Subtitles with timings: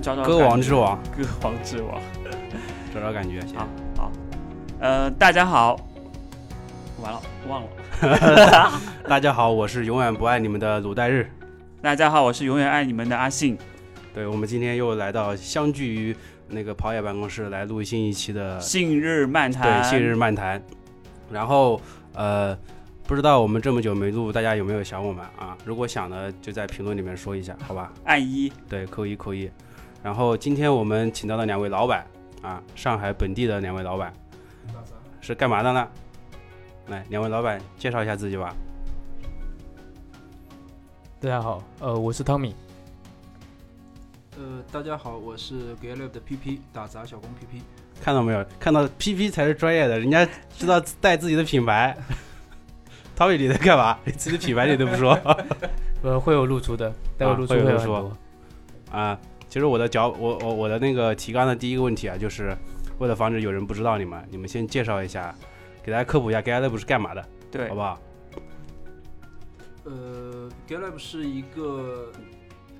[0.00, 2.00] 找找歌王之王，歌王之王，
[2.94, 3.40] 找找感觉。
[3.54, 4.12] 好，好，
[4.80, 5.78] 呃，大家好，
[7.02, 7.68] 完了，忘了。
[9.06, 11.30] 大家好，我是永远不爱你们的鲁代日。
[11.82, 13.58] 大家好，我是永远爱你们的阿信。
[14.14, 16.16] 对，我们今天又来到相聚于
[16.48, 19.82] 那个跑野办公室来录新一期的信日漫谈。
[19.82, 20.62] 对，信日漫谈。
[21.30, 21.80] 然后，
[22.14, 22.56] 呃。
[23.06, 25.58] 不知道我们这么久没录，大家有没有想我们啊？
[25.64, 27.92] 如果想的，就在评论里面说一下，好吧？
[28.04, 29.50] 按一，对，扣一扣一。
[30.02, 32.06] 然后今天我们请到的两位老板
[32.42, 34.12] 啊，上海本地的两位老板，
[35.20, 35.88] 是干嘛的呢？
[36.88, 38.54] 来，两位老板介绍一下自己吧。
[41.20, 42.54] 大家好，呃，我是汤米。
[44.38, 47.60] 呃，大家好，我是 GetLab 的 PP 打杂小工 PP。
[48.00, 48.42] 看到没有？
[48.58, 50.26] 看到 PP 才是专业的，人家
[50.56, 51.94] 知道带自己的品牌。
[53.14, 53.98] 汤米，你在干嘛？
[54.06, 55.12] 你自己品牌你都不说，
[56.00, 58.10] 呃，会有露出的，待会露出会有说。
[58.90, 59.16] 啊，
[59.50, 62.56] 其实我的脚，我我我的那个提纲的第一个问题啊，就是
[63.00, 65.34] 为了防止有人不知道你们，你们先介绍一下，
[65.82, 67.28] 给大家科普一下，GetLab 是干嘛的？
[67.50, 68.00] 对，好不好？
[69.82, 72.12] 呃，GetLab 是一个，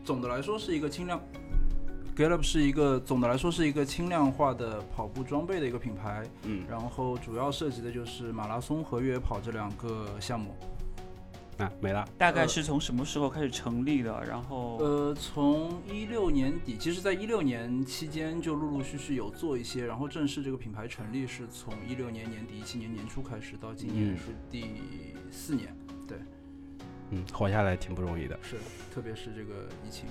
[0.05, 1.21] 总的来说是一个轻量。
[2.17, 10.55] GetUp 是一个总的来说是一个轻量化的跑步装备的一个品牌，嗯，然后主要涉及的就是马拉松和越野跑这两个项目。
[11.61, 12.09] 啊，没了。
[12.17, 14.25] 大概是从什么时候开始成立的？
[14.25, 24.65] 然后呃，从一六年底，其实在一六年期间就陆陆续续有做一些，然后正式这个品牌成立是从一六年年底一七年年初开始，到今年是第
[25.31, 25.77] 四年。
[26.09, 26.19] 对，
[27.11, 28.39] 嗯，活下来挺不容易的。
[28.43, 28.57] 是，
[28.93, 30.09] 特别是这个疫情。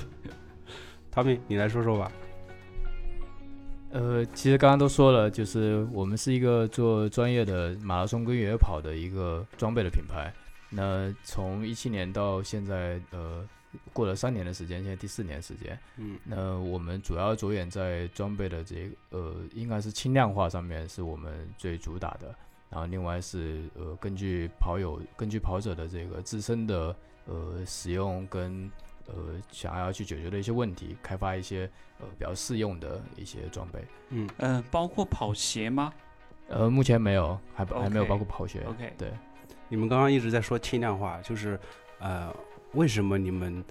[1.10, 2.12] 汤米，你来说说吧。
[3.92, 10.32] 呃，其实刚刚都说了，就是我们是一个做专业的马拉松跟越野跑的一个装备的品牌。
[10.70, 13.44] 那从一七年到现在，呃，
[13.92, 15.76] 过了三年的时间，现在第四年时间。
[15.96, 16.16] 嗯。
[16.24, 22.32] 那我们主要着眼在装备的这个呃，应该是轻量化上面是我们最主打的。
[22.68, 26.94] 然后另外是呃，根据跑友、根据跑者的这个自身的
[27.26, 28.70] 呃使用跟。
[29.14, 33.84] 呃，想要去解决的一些问题，开发一些呃比较适用的一些装备。
[34.10, 35.92] 嗯嗯，包括跑鞋吗？
[36.48, 38.62] 呃，目前没有，还还没有包括跑鞋。
[38.66, 39.12] OK，对。
[39.68, 41.58] 你们刚刚一直在说轻量化，就是
[42.00, 42.34] 呃，
[42.72, 43.64] 为什么你们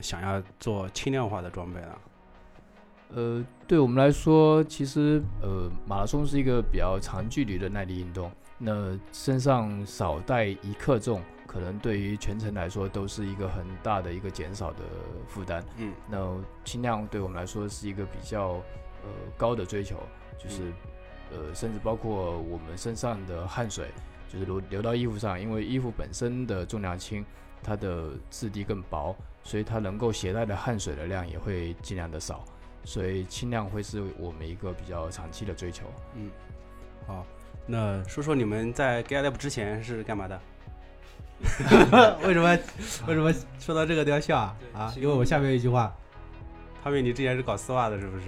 [0.00, 1.98] 想要做轻量化的装备呢？
[3.14, 8.28] 呃，对我们来说，其实呃，马拉松是一个比较长距离的耐力运动，
[8.58, 11.22] 那身上少带一克重。
[11.46, 14.80] 可能对于全程来说都是一个很大的一个减少的
[15.28, 15.64] 负担。
[15.76, 18.54] 嗯，那轻量对我们来说是一个比较
[19.04, 19.96] 呃高的追求，
[20.36, 20.72] 就是
[21.30, 23.88] 呃甚至包括我们身上的汗水，
[24.28, 27.24] 就是流流到衣服上，因为衣服本身的重量轻，
[27.62, 32.44] 它的质地更薄，所以它能够携带的汗水的量也会尽量的少，
[32.82, 35.84] 所以轻量会是我们一个比较长期的追求。
[36.14, 36.28] 嗯，
[37.06, 37.24] 好，
[37.66, 40.40] 那说说你们在 GetLab 之前是干嘛的？
[42.26, 42.58] 为什么
[43.06, 44.56] 为什么说到这个都要笑啊？
[44.72, 45.94] 啊，因为我下面一句话，
[46.82, 48.26] 他们你之前是搞丝袜的，是不是？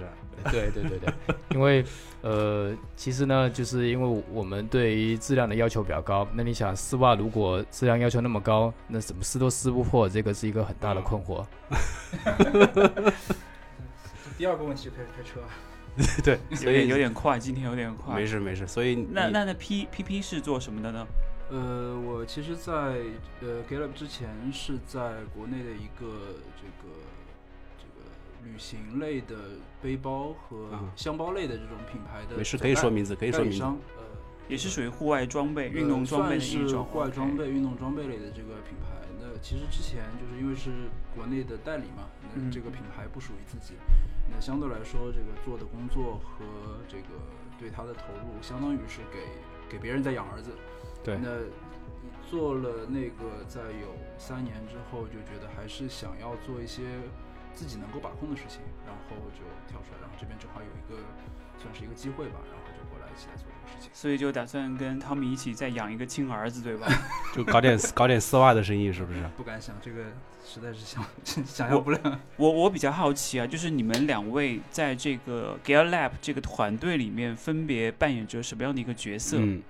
[0.51, 1.11] 对对对对，
[1.55, 1.83] 因为
[2.21, 6.27] 呃，其实呢，就是因为我们对于质量的要求比较高。
[6.33, 11.43] 那你想，丝袜如果质量要求那么高，那怎么撕都撕不破，这个是一个很大的困惑。
[14.37, 15.39] 第二个问题就开始开车。
[16.23, 18.15] 对，有点有点快，今天有点快。
[18.15, 21.07] 没事没事，所以那那那 P P P 是做什么的呢？
[21.49, 22.73] 呃，我其实，在
[23.41, 26.93] 呃 GetUp 之前是在国内的一个这个
[27.77, 28.05] 这个
[28.43, 29.35] 旅行类的
[29.81, 33.63] 背包和箱包类的这种品牌的，没事可以说名字，可以说名字。
[33.63, 33.73] 呃，
[34.49, 36.83] 也是属于户外装备、运动装备的一种。
[36.83, 38.95] 户外装备、运动装备类的这个品牌。
[39.19, 40.69] 那其实之前就是因为是
[41.15, 42.03] 国内的代理嘛，
[42.35, 43.73] 那这个品牌不属于自己，
[44.31, 46.45] 那相对来说，这个做的工作和
[46.87, 47.07] 这个
[47.59, 49.19] 对他的投入，相当于是给
[49.69, 50.51] 给别人在养儿子。
[51.03, 51.29] 对，那
[52.29, 56.83] 做了那个，在有三年之后，就觉得还是想要做一些
[57.53, 61.01] 自己能够把控的事情，然后就跳出来，然后这边正好有一个
[61.57, 63.89] 算是一个机会吧，然后就过来一起来做这个事情。
[63.93, 66.87] 所以就打算跟汤米一起再养一个亲儿子，对吧？
[67.33, 69.23] 就搞点搞点丝袜的生意，是不是？
[69.37, 70.03] 不敢想，这个
[70.47, 71.03] 实在是想
[71.45, 72.19] 想象不了。
[72.37, 79.37] 我我比较好奇啊，就是你们两位在这个 Gear Lab 这个团队里面，分别扮演着什么样的一个角色？
[79.39, 79.61] 嗯。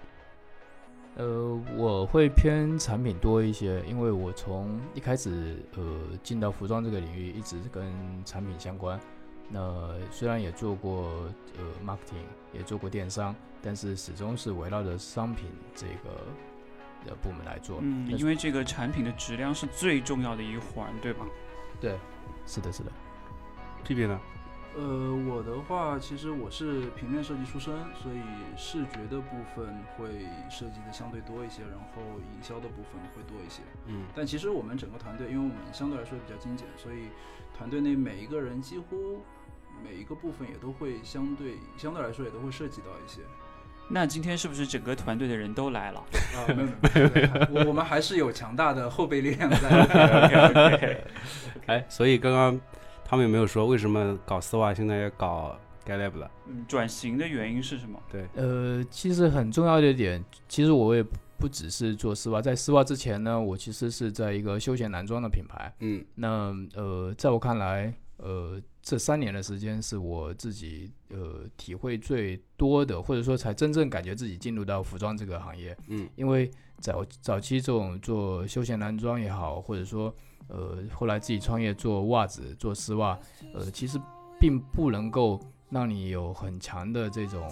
[1.15, 5.83] 呃，我会偏产品多一些，因为我从一开始呃
[6.21, 7.91] 进到服装这个领域，一直跟
[8.23, 8.99] 产品相关。
[9.49, 11.07] 那虽然也做过
[11.57, 16.21] 呃 marketing，也做过电商，但是始终是围绕着商品这个
[17.07, 17.79] 的部门来做。
[17.81, 21.25] 嗯，因为这个产品的质量是最重要的一环，对吧？
[21.81, 21.97] 对，
[22.45, 22.91] 是的，是的。
[23.83, 24.19] P P 呢？
[24.75, 28.21] 呃，我的话，其实我是平面设计出身，所以
[28.55, 32.03] 视觉的部分会设计的相对多一些，然后
[32.35, 33.63] 营销的部分会多一些。
[33.87, 37.07] 嗯但其实我们整个团队，因为我们相对来说比较精简，所以
[37.57, 39.23] 团队内每一个人几乎
[39.83, 43.21] 每一个部分也都会相对相对来说也都会涉及到一些。
[43.89, 45.99] 那今天是不是整个团队的人都来了？
[46.35, 51.03] 啊，没有没有，没有我我们还是有强大的后备力量在。
[51.67, 52.59] 哎，所以刚刚
[53.05, 56.29] 他们有没有说为什么搞丝袜，现在要搞 GetLab 了？
[56.47, 57.97] 嗯，转型的原因是什么？
[58.11, 61.03] 对，呃，其实很重要的一点，其实我也
[61.37, 65.73] 不只是做丝袜，在丝袜之前呢，我其实是在一个休闲男装的品牌。
[65.79, 75.75] 嗯那呃，在我看来，呃，这三年的时间是我自己呃体会最多的，或者说才真正感觉自己进入到服装这个行业。
[75.89, 76.49] 嗯因为
[76.79, 80.15] 早早期这种做休闲男装也好，或者说
[80.47, 83.19] 呃后来自己创业做袜子、做丝袜，
[83.53, 83.99] 呃，其实
[84.39, 85.37] 并不能够
[85.69, 87.45] 让你有很强的这种，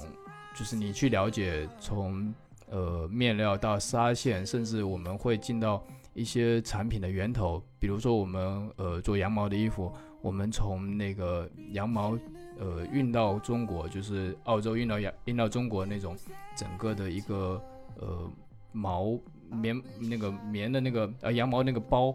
[0.57, 2.33] 就是你去了解从
[2.69, 5.83] 呃面料到纱线，甚至我们会进到
[6.13, 9.91] 一些产品的源头，比如说我们呃做羊毛的衣服，
[10.25, 12.17] 我们从那个羊毛
[12.57, 16.17] 呃运到中国，就是澳洲运到洋运到中国那种
[16.57, 17.61] 整个的一个
[17.99, 18.27] 呃
[18.71, 19.15] 毛
[19.51, 22.11] 棉那个棉的那个呃羊毛那个包，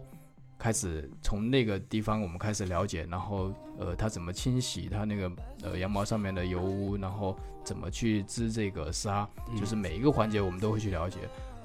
[0.59, 5.31] 开始从那个地方我们开始了解，然后呃它怎么清洗它那个
[5.63, 9.25] 呃羊毛上面的油污，然后怎么去织这个纱，
[9.57, 11.19] 就是每一个环节我们都会去了解。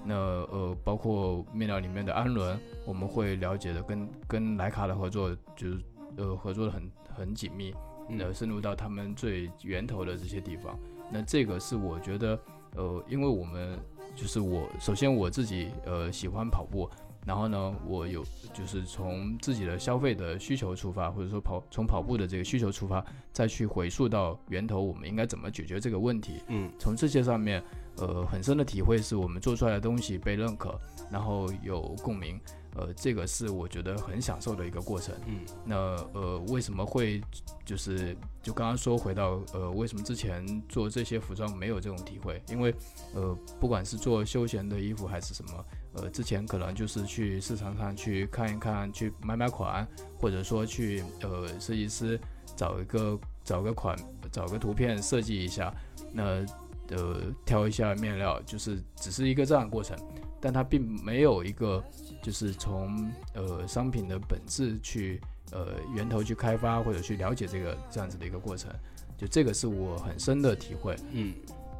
[0.04, 5.80] 那呃，包括面料里面的氨纶，我们会了解的跟跟莱卡的合作，就是
[6.16, 7.72] 呃合作的很很紧密，
[8.08, 10.78] 呃嗯深入到他们最源头的这些地方。
[11.10, 12.38] 那这个是我觉得
[12.74, 13.78] 呃，因为我们
[14.14, 16.90] 就是我首先我自己呃喜欢跑步，
[17.24, 26.42] 然后呢，我有就是从自己的消费的需求出发，或者说跑从跑步的这个需求出发，再去回溯到源头，我们应该怎么解决这个问题。
[26.48, 27.62] 嗯从这些上面，
[27.98, 30.76] 呃，很深的体会是我们做出来的东西被认可，
[31.10, 32.40] 然后有共鸣，
[32.76, 35.14] 呃，这个是我觉得很享受的一个过程。
[35.26, 35.76] 嗯那
[36.12, 37.22] 呃，为什么会
[37.64, 42.42] 就是就刚刚说回到呃，为什么之前做这些服装没有这种体会？
[42.48, 42.74] 因为
[43.14, 45.64] 呃，不管是做休闲的衣服还是什么，
[45.94, 49.86] 呃，之前可能就是去市场上去看一看，去买买款，
[50.18, 52.20] 或者说去呃设计师
[52.54, 53.96] 找一个找个款，
[54.30, 55.74] 找个图片设计一下，
[56.12, 56.46] 那呃
[57.44, 59.96] 挑一下面料，就是只是一个这样的过程，
[60.40, 61.82] 但它并没有一个
[62.22, 65.20] 就是从呃商品的本质去
[65.52, 68.70] 呃源头去开发或者去了解这个这样子的一个过程，
[69.16, 70.94] 就这个是我很深的体会。
[71.12, 71.32] 嗯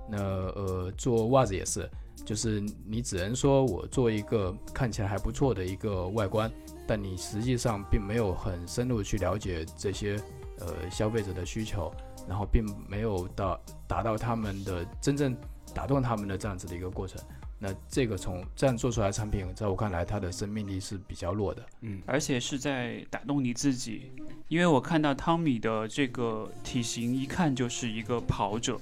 [0.09, 1.91] 那呃，做袜子也是，
[2.25, 6.49] 就是你只能说我做一个看起来还不错的一个外观，
[6.87, 10.17] 但你实际上并没有很深入去了解这些
[10.61, 11.93] 呃消费者的需求，
[12.29, 15.37] 然后并没有到达到他们的真正
[15.75, 17.21] 打动他们的这样子的一个过程。
[17.59, 21.65] 那这个从这样做出来的产品，在我看来，它的生命力是比较弱的。
[21.81, 24.13] 嗯而且是在打动你自己，
[24.49, 28.79] 因为我看到汤米的这个体型，一看就是一个跑者。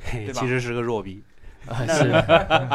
[0.00, 1.20] 嘿对吧其实是个弱逼，
[1.66, 2.10] 啊，是，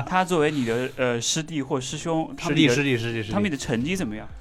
[0.06, 4.34] 他作为你的呃师弟或师兄， 师弟师弟师弟师弟，汤米的成绩怎么样呃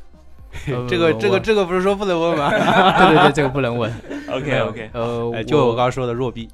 [0.88, 2.50] 这个这个这个不是说不能问吗？
[2.99, 3.92] 对对对，这个不能问。
[4.30, 6.49] OK OK，呃，哎，就我刚刚说的弱逼，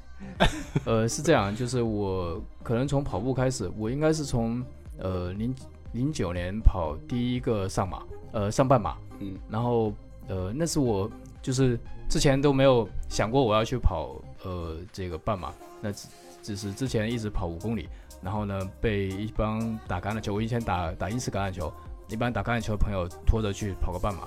[0.85, 4.63] 呃，是这样，就是我可能从跑步开始，我应该是从
[4.97, 5.53] 呃零
[5.93, 8.01] 零九年跑第一个上马，
[8.31, 9.93] 呃上半马，嗯，然后
[10.27, 11.09] 呃那是我
[11.41, 11.79] 就是
[12.09, 16.07] 之前都没有想过我要去跑呃这个半马，那只
[16.41, 17.87] 只是之前一直跑五公里，
[18.21, 21.71] 然后呢被一帮打橄榄球，我以前打打英式橄榄球，
[22.09, 24.21] 一般打橄榄球的朋友拖着去跑个半马，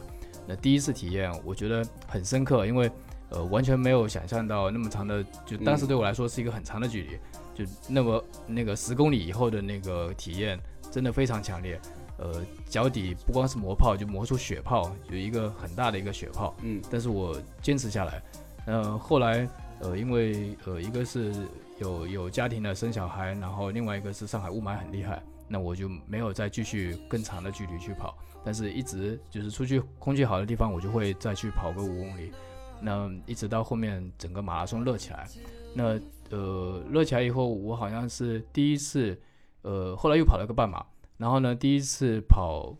[0.46, 2.90] 那第一次体验我觉得很深刻，因为
[3.30, 7.18] 呃完全没有想象到那么长的，就当时对我来说是一个很长的距离，
[7.54, 10.58] 就那么那个十公里以后的那个体验
[10.90, 11.80] 真的非常强烈，
[12.18, 16.80] 呃脚底不光是磨泡，就磨出血泡，有一个很大的一个血泡，嗯。
[16.90, 18.22] 但是我坚持下来，
[18.66, 19.48] 呃后来
[19.80, 21.34] 呃因为呃一个是
[21.78, 25.22] 有有家庭的生小孩，然后另外一个是上海雾霾很厉害，
[25.52, 32.32] 那我就没有再继续更长的距离去跑，但是一直就是出去空气好的地方，我就会再去跑个五公里。
[32.80, 35.28] 那一直到后面整个马拉松热起来，
[35.74, 39.20] 那呃热起来以后，我好像是第一次，
[39.60, 40.82] 呃后来又跑了个半马，
[41.18, 42.74] 然后呢第一次跑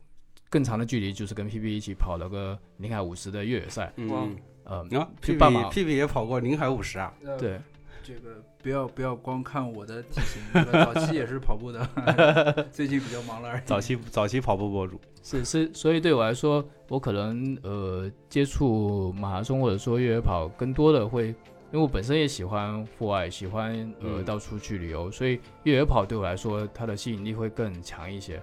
[0.48, 7.60] 更长的距离，就是跟 PP 一起跑了个宁海五十的越野赛，嗯，呃然后屁屁就半马屁屁也跑过宁海五十啊，对，
[8.02, 11.86] 这个不要不要光看我的体型，这个早期也是跑步的，
[12.72, 13.62] 最近比较忙了而已。
[13.64, 21.34] 早期早期跑步博主，是是，所以对我来说，我可能呃接触马拉松或者说越野跑，更多的会，因
[21.72, 28.42] 为我本身也喜欢户外，喜欢呃嗯到处去旅游，所以越野跑对我来说，它的吸引力会更强一些。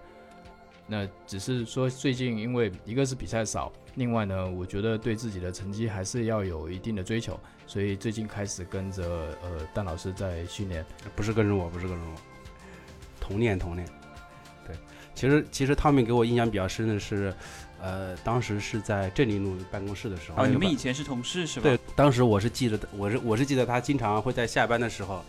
[0.92, 9.04] 那只是说最近因为一个是比赛少，另外呢，我觉得对自己的成绩还是要有一定的追求，所以最近开始跟着
[9.44, 10.84] 呃蛋老师在训练。
[11.16, 12.16] 不是跟着我，不是跟着我，
[13.20, 13.88] 同练同练。
[14.66, 14.76] 对，
[15.14, 17.32] 其实其实汤米给我印象比较深的是，
[17.80, 20.44] 呃，当时是在镇林路办公室的时候。
[20.44, 21.64] 哦，你们以前是同事是吧？
[21.64, 25.24] 对，当时我是记得，我是我是记得他经常会在下班的时候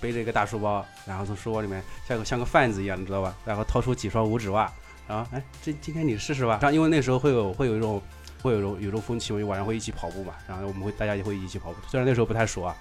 [0.00, 3.36] 背着一个大书包，然后从书包里面像个像个贩子一样，你知道吧？
[3.44, 4.72] 然后掏出几双五指袜，
[5.06, 6.58] 然后哎，这今天你试试吧。
[6.62, 8.00] 然后因为那时候会有会有一种
[8.42, 11.76] 会有一种有一种风气，我们晚上会一起跑步嘛，然后我们会大家也会一起跑步。
[11.88, 12.76] 虽然那时候不太熟啊，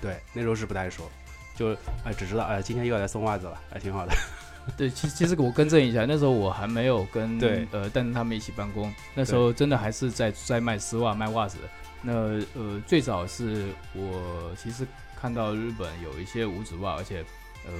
[0.00, 1.10] 对，那时候是不太熟，
[1.56, 4.12] 就哎只知道哎今天又要来送袜子了，还挺好的。
[4.76, 11.58] 对，其实其实我更正一下，那时候我还没有跟对呃蛋蛋他们一起办公，那时候真的还是在在卖丝袜、卖袜子。
[12.00, 12.12] 那
[12.54, 14.86] 呃，最早是我其实
[15.20, 17.24] 看到日本有一些五指袜，而且
[17.66, 17.72] 呃，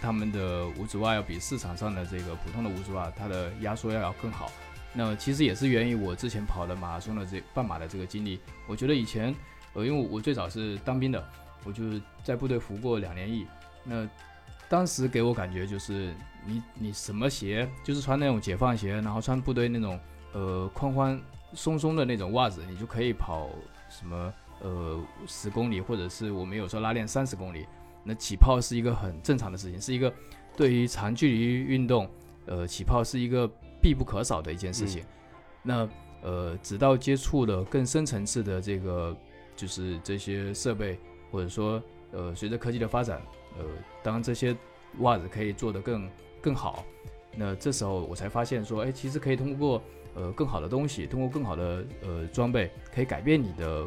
[0.00, 4.50] 他们的五指袜要比市场上的这个普通的五指袜，它的压缩要要更好。
[4.92, 8.40] 那其实也是源于我之前跑的马拉松的这半马的这个经历。
[8.66, 9.34] 我觉得以前
[9.72, 11.24] 呃，因为我最早是当兵的，
[11.64, 13.46] 我就是在部队服过两年役。
[13.84, 14.06] 那
[14.68, 16.12] 当时给我感觉就是
[16.44, 19.98] 你你什么鞋，就是穿那种解放鞋，然后穿部队那种
[20.32, 21.20] 呃宽宽
[21.54, 23.48] 松松的那种袜子，你就可以跑
[23.88, 27.66] 什么呃十公里，或者是我们有时候拉练三十公里。
[28.04, 30.12] 那起泡是一个很正常的事情，是一个
[30.56, 32.08] 对于长距离运动，
[32.46, 35.04] 呃起泡是一个必不可少的一件事情。
[35.62, 35.88] 那
[36.22, 39.16] 呃直到接触了更深层次的这个
[39.54, 40.98] 就是这些设备，
[41.30, 43.20] 或者说呃随着科技的发展，
[43.58, 43.64] 呃
[44.02, 44.56] 当这些
[44.98, 46.84] 袜子可以做得更更好，
[47.36, 49.82] 那这时候我才发现说，哎，其实可以通过
[50.14, 53.86] 呃更好的东西，通过更好的呃装备，可以改变你的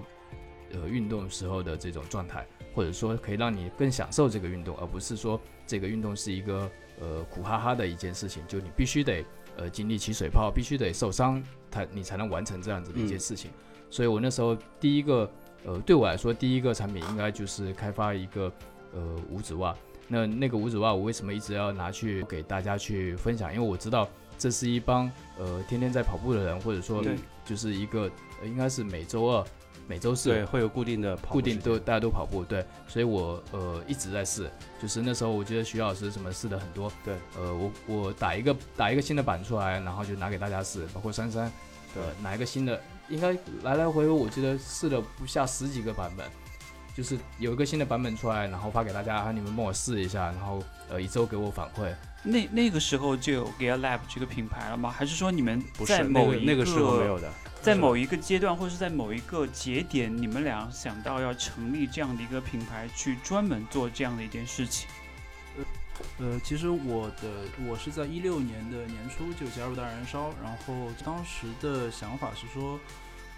[0.73, 9.23] 呃运动时候的这种状态，或者说可以让你更享受这个运动，而不是说这个运动是一个呃苦哈哈的一件事情，就你必须得
[9.55, 13.49] 呃经历起水泡，必须得受伤，它你才能完成这样子的一件事情。
[13.89, 15.29] 所以我那时候第一个
[15.65, 18.51] 呃对我来说第一个产品应该就是开发一个
[18.93, 19.75] 呃五指袜。
[20.07, 23.53] 那那个五指袜我为什么一直要拿去给大家去分享？
[23.53, 27.03] 因为我知道这是一帮呃天天在跑步的人，或者说
[27.45, 28.11] 就是一个、
[28.41, 29.45] 呃应该是每周二、
[29.87, 34.49] 每周四对，会有固定的跑步固定都大家都跑步，对，所以我呃一直在试，
[34.81, 41.51] 就是那时候我觉得徐老师什么试的很多，对，呃我我打一个打一个新的版出来，然后就拿给大家试，包括珊珊，
[41.93, 46.25] 对呃拿一个新的，应该来来回回我记得试了不下十几个版本，
[46.95, 54.89] 就是有一个新的版本出来，然后发给大家，啊你们帮我试一下，然后呃一周给我反馈，那那个时候就有 Gear Lab 这个品牌了吗？
[54.89, 57.29] 还是说你们不是那在某一个那个时候没有的，
[57.63, 64.89] 在某一个阶段，或是在某一个节点，你们俩想到要成立这样的一个品牌，去专门做这样的一件事情？
[66.19, 72.77] 呃，其实我的我是在一六年的年初就加入大燃烧，然后当时的想法是说，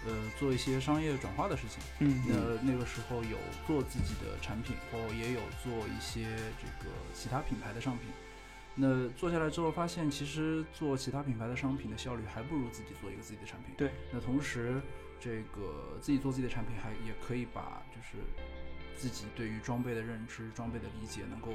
[0.04, 1.80] 呃，做一些商业转化的事情。
[2.00, 6.24] 嗯那那个时候有做自己的产品，然后也有做一些
[6.60, 8.08] 这个其他品牌的商品。
[8.78, 13.74] 那做下来之后，发现其实做其他品牌的商品的效率还不如自己做一个自己的产品。
[13.74, 13.90] 对。
[14.12, 14.82] 那同时，
[15.18, 18.18] 这个自己做自己的产品，还也可以把就是
[18.94, 21.48] 自己对于装备的认知、装备的理解能够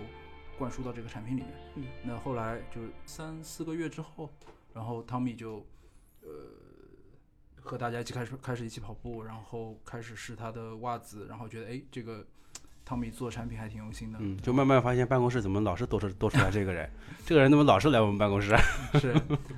[0.57, 1.53] 灌输到这个产品里面。
[1.75, 1.83] 嗯。
[2.03, 4.27] 那后来就三四个月之后，
[4.73, 5.63] 然后汤米就
[6.21, 6.29] 呃
[7.61, 12.25] 和大家一起开始开始一起跑步，然后开始试他的袜子，然后觉得哎这个
[12.91, 14.19] 汤米做产品还挺用心的。
[14.21, 16.89] 嗯，就慢慢发现办公室怎么老是多出多出来这个人，
[17.25, 18.53] 这个人怎么老是来我们办公室？
[18.99, 19.15] 是，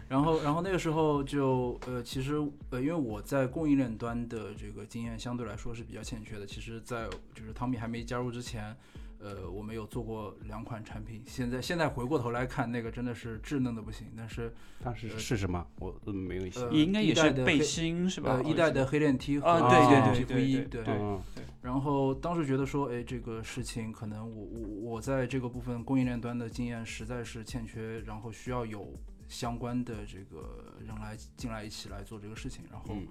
[0.08, 2.36] 然后然后那个时候就呃，其实
[2.70, 6.46] 呃，因为我在供应链端的这个经验相对来说是比较欠缺的。
[6.46, 8.78] 其实，在就是汤米还没加入之前，
[9.24, 11.24] 呃，我们有做过两款产品。
[11.26, 14.12] 现在现在回过头来看，那个真的是稚嫩的不行。
[14.18, 14.54] 但是
[14.84, 15.66] 当时是什么？
[15.80, 16.74] 我嗯没有印象。
[16.74, 18.34] 应该也是背一代的黑心是吧？
[18.34, 21.22] 呃，一代的黑链 T 和啊对对对皮肤衣，对对对对嗯，
[21.62, 28.94] 然后当时觉得说，哎，这个事情可能我我我在这个部分供应链端的经验实在是欠缺，然后需要有
[29.30, 33.08] 相关的这个人来进来一起来做这个事情，然后嗯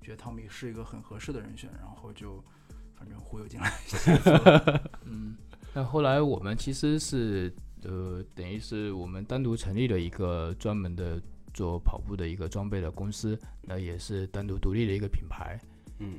[0.00, 2.42] 觉得汤米是一个很合适的人选，然后就
[2.94, 3.72] 反正忽悠进来。
[5.04, 5.36] 嗯，
[5.76, 7.52] 那后来我们其实是
[7.84, 11.20] 呃，等于是我们单独成立了一个专门的
[11.52, 15.60] 做跑步的一个装备的公司，那也是单独独立的一个品牌。
[15.98, 16.14] 嗯，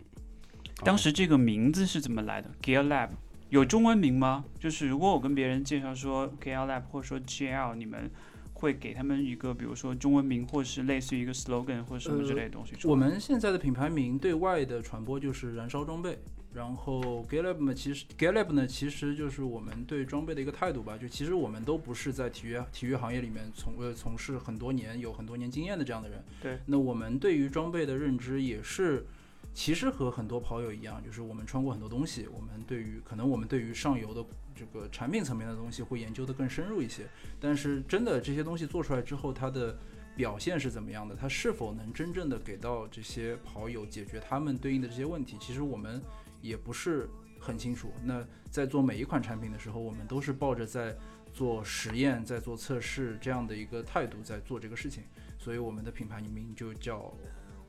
[0.83, 3.09] 当时这个名字是怎么来的？Gear Lab
[3.49, 4.45] 有中文名吗？
[4.59, 8.11] 就是如果我跟别人介绍说 GL Lab 或者说 GL，你们
[8.53, 12.75] 会给他们一个比如说中文名，或是类似于一个 slogan 或者什么之类的东西？
[12.87, 16.19] 我们现在的品牌名对外的传播就是燃烧装备。
[16.57, 20.97] 然后 Galab 呢，其实 Galab 呢，其实就是我们对装备的一个态度吧。
[20.97, 26.25] 就其实我们都不是在体育体育行业里面从呃从事很多年、有很多年经验的这样的人。
[26.41, 26.57] 对。
[26.65, 29.05] 那我们对于装备的认知也是，
[29.53, 32.27] 其实和很多跑友一样，就是我们穿过很多东西。
[32.33, 37.03] 我们对于可能我们对于上游的这个产品层面的东西会研究的更深入一些。
[37.39, 39.77] 但是真的这些东西做出来之后，它的
[40.15, 41.15] 表现是怎么样的？
[41.15, 45.37] 它是否能真正的给到这些跑友解决他们对应的这些问题？
[45.39, 46.01] 其实我们。
[46.47, 47.91] 也不是很清楚。
[48.03, 50.95] 那在做每一款产品的时候，我们都是抱着在
[51.33, 55.03] 做实验、在做测试这样的一个态度在做这个事情。
[55.37, 57.13] 所以我们的品牌名就叫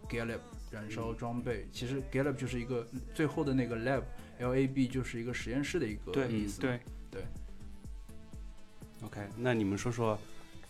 [0.08, 1.68] Galap 燃烧装备。
[1.70, 6.60] 其实 Galap 就是一个最后的那个 lab，L A B 就是一个实验室的一个意思。
[6.60, 6.80] 对
[7.10, 7.22] 对。
[9.02, 10.18] OK，那你们说说，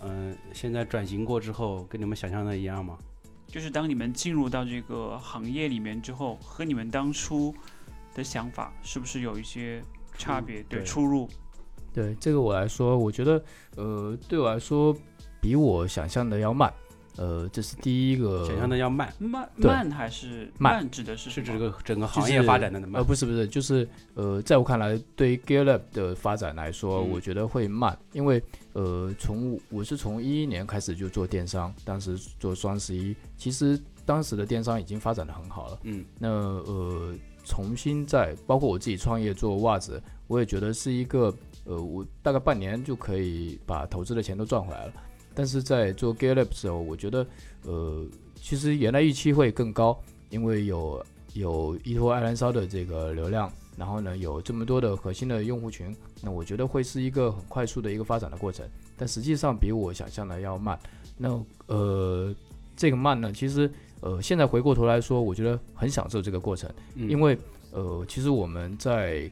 [0.00, 2.98] 嗯，现在转型过之后，跟你们想象的一样吗？
[3.46, 7.54] 就是当你们进入到这个行业里面之后，和你们当初。
[8.18, 9.80] 的想法是不是有一些
[10.18, 10.60] 差别？
[10.64, 11.28] 对，出入。
[11.94, 13.42] 对这个我来说，我觉得，
[13.76, 14.94] 呃，对我来说，
[15.40, 16.72] 比我想象的要慢。
[17.16, 18.46] 呃，这是第一个。
[18.46, 20.88] 想象的要慢，慢慢还是慢？
[20.90, 23.00] 指的是是这个整个行业发展的慢？
[23.00, 35.78] 呃，不是不是，就是呃，在我看来，对于 GearLab 的发展来说，我觉得会慢，因为呃，从我是从一一年开始就做电商，当时做双十一，其实当时的电商已经发展的很好了。
[35.84, 37.14] 嗯，那呃。
[37.48, 44.92] 重新再包括我自己创业做袜子，我也觉得是一个呃，我大概半年就可以把投资的钱都赚回来了。
[45.34, 47.26] 但是在做 Gear Lab 的时候，我觉得
[47.62, 58.68] 呃，其实原来预期会更高，因为有有依托爱燃烧的这个流量，然后呢有这么多的核心的用户群，那我觉得会是一个很快速的一个发展的过程。
[58.96, 60.78] 但实际上比我想象的要慢。
[61.16, 62.34] 那呃，
[62.76, 63.70] 这个慢呢，其实。
[64.00, 67.36] 呃，现在回过头来说，我觉得很享受这个过程，因为
[67.72, 69.28] 呃，其实我们在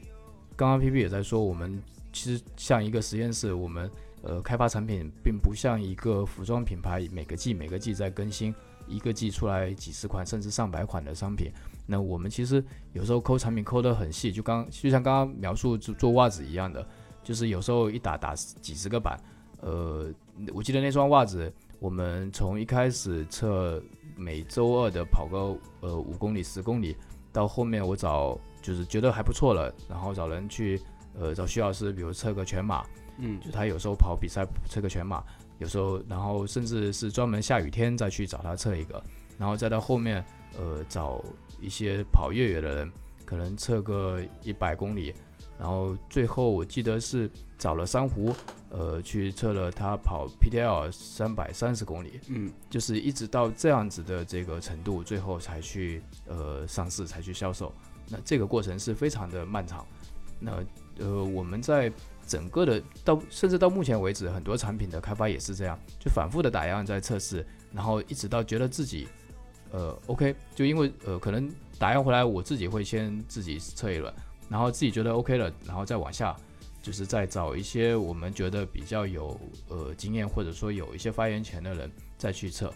[0.55, 3.89] 刚刚 P P 也在说，我们其实像一个实验室，我们
[4.23, 8.53] 呃开发产品，并不像一个服装品牌，每个季每个季在更新，
[8.87, 11.49] 一个季出来几十款甚至上百款的商品。
[11.85, 16.85] 那我们其实有时候抠产品抠得很细，就刚就像刚刚描述做做袜子一样的，
[17.23, 19.17] 就是有时候一打打几十个版。
[19.61, 20.11] 呃，
[20.53, 21.49] 我记得那双袜子，
[21.79, 23.81] 我们从一开始测。
[24.17, 25.37] 每周二的跑个
[25.81, 26.97] 呃五公里十公里，
[27.31, 30.81] 到后面我找就是觉得还不错了，然后找人去
[31.17, 32.83] 呃找徐老师，比如测个全马，
[33.19, 35.23] 嗯，就他有时候跑比赛测个全马，
[35.59, 39.01] 有时候然后甚至是专门下雨天再去找他测一个，
[39.37, 40.25] 然后再到后面
[40.57, 41.23] 呃找
[41.61, 42.91] 一些跑越野的人，
[43.23, 45.13] 可能测个一百公里，
[45.59, 48.33] 然后最后我记得是找了珊瑚。
[48.77, 57.73] 呃，去测了他跑 PTL 三百三十公里，嗯，就是一直到这样子的这个程度，最后才去呃上市，才去销售。
[58.07, 59.83] 那这个过程是非常的漫长。
[60.39, 60.63] 那
[60.99, 61.91] 呃，我们在
[62.27, 69.07] 整个的到甚至到目前为止，很多产品的开发也是这样，就反复的打样在测试，然后一直到觉得自己
[69.71, 74.13] 呃 OK，就因为呃可能打样回来，我自己会先自己测一轮，
[74.47, 76.37] 然后自己觉得 OK 了，然后再往下。
[76.87, 82.73] 就是在找一些我们觉得比较有呃经验或者说有一些发言权的人再去测，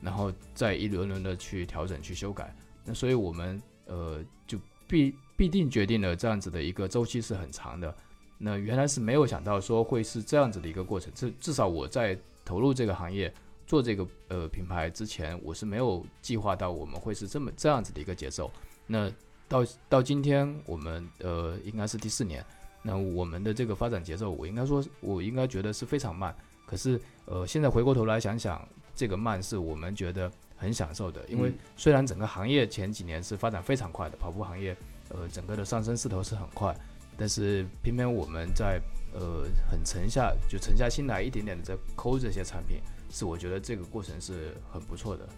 [0.00, 2.56] 然后再一轮轮的去调整去修改。
[2.86, 7.94] 那所以我们呃就必必定决定了这样子的一个周期是很长的。
[8.38, 11.12] 那原来是没有想到说会是这样子的一个过程。
[11.12, 13.30] 至至少我在投入这个行业
[13.66, 18.50] 做这个呃品牌之前，我是没有计划到我们会是这么这样子的一个节奏。
[18.86, 19.12] 那
[19.46, 22.42] 到到今天我们呃应该是第四年。
[22.82, 26.34] 那我们的这个发展节奏，我应该说，我应该觉得是非常慢。
[26.64, 31.20] 可是，呃，现在回过头来想想，这个慢是我们觉得很享受的。
[31.28, 34.74] 因为虽然整个行业前几年是发展非常快的，跑步行业，
[35.08, 36.74] 呃，整个的上升势头是很快，
[37.18, 38.80] 但是偏偏我们在
[39.12, 42.78] 呃很沉下，就沉下心来，一点点的在抠这些产品，
[43.10, 45.28] 是我觉得这个过程是很不错的。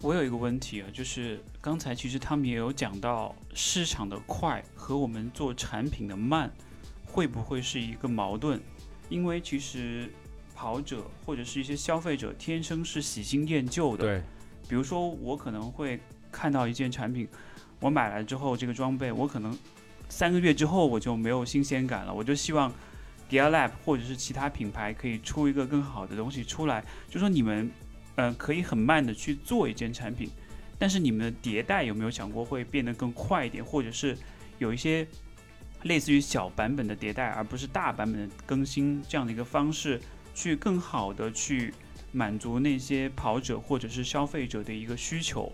[0.00, 6.52] 我有一个问题啊，就是刚才其实他们也有讲到市场的快和我们做产品的慢。
[7.10, 8.60] 会不会是一个矛盾？
[9.08, 10.12] 因为其实
[10.54, 14.04] 跑者或者是一些消费者天生是喜新厌旧的。
[14.04, 14.22] 对，
[14.68, 15.98] 比如说我可能会
[16.30, 17.26] 看到一件产品，
[17.80, 19.56] 我买来之后这个装备，我可能
[20.10, 22.70] 三个月之后我就没有新鲜感了，我就希望
[23.30, 26.84] Gear Lab 或者是其他品牌可以出一个更好的东西出来。
[27.08, 27.70] 就说你们，
[28.16, 30.28] 嗯，可以很慢的去做一件产品，
[30.78, 34.16] 但是你们的迭代有没有想过会变得更快一点，或者是
[34.58, 35.08] 有一些？
[35.84, 40.00] 类似于小版本的迭代，而不是大版本的更新这样的一个方式，
[40.34, 41.72] 去更好的去
[42.12, 45.52] 满足那些跑者或者是消费者的一个需求。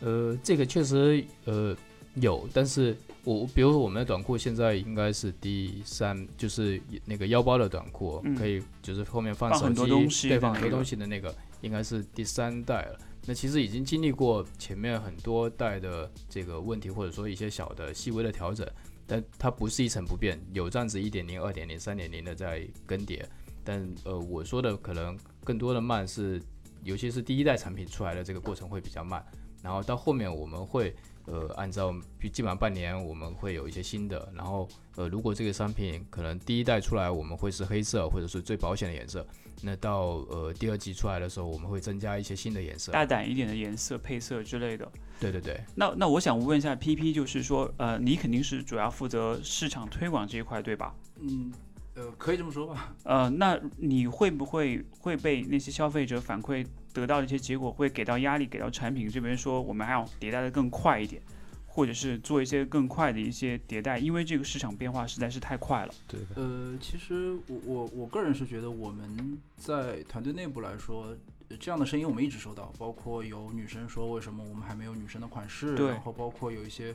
[0.00, 1.76] 呃，这个确实呃
[2.16, 12.98] 有，但是我比如说我们的短裤现在应该是第三，就是那个腰包的短裤，嗯可以就是后面放放很手机，多东西对，放很多东西的那个，应该是第三代了。
[13.24, 18.68] 那其实已经经历过前面很多代的这个问题，或者说一些小的细微的调整，
[19.06, 23.22] 但它不是一成不变，有这样子一点零、二点零、三点零的在更迭。
[23.62, 26.42] 但呃，我说的可能更多的慢是，
[26.82, 29.24] 尤其是第一代产品出来的这个过程会比较慢，
[29.62, 30.94] 然后到后面我们会
[31.26, 31.94] 呃按照
[32.32, 39.26] 基本上半年我们会有一些新的，然后呃如果这个商品可能第一代出来我们会是黑色或者是最保险的颜色，
[39.62, 42.90] 那到呃第二季出来的时候我们会增加一些新的颜色。
[42.92, 44.90] 大胆一点的颜色配色之类的。
[45.20, 50.92] 对对对，那那我想问一下 PP，就是说，呃，你肯定是主要负责市场推广这一块，对吧？
[51.20, 51.52] 嗯，
[51.94, 52.92] 呃，可以这么说吧。
[53.04, 61.22] 呃，那你会不会会被那些消费者反馈得到的一些结果，会给到压力，给到产品这边说我们还要迭代的更快一点，
[61.66, 65.94] 或者是做一些更快的一些迭代，因为这个市场变化实在是太快了。
[66.06, 71.16] 对的，呃，其实我我我个人是觉得我们在团队内部来说，
[71.48, 76.94] 呃这样的声音我们一直收到，包括有女生说为什么我们还没有女生的款式，然后包括有一些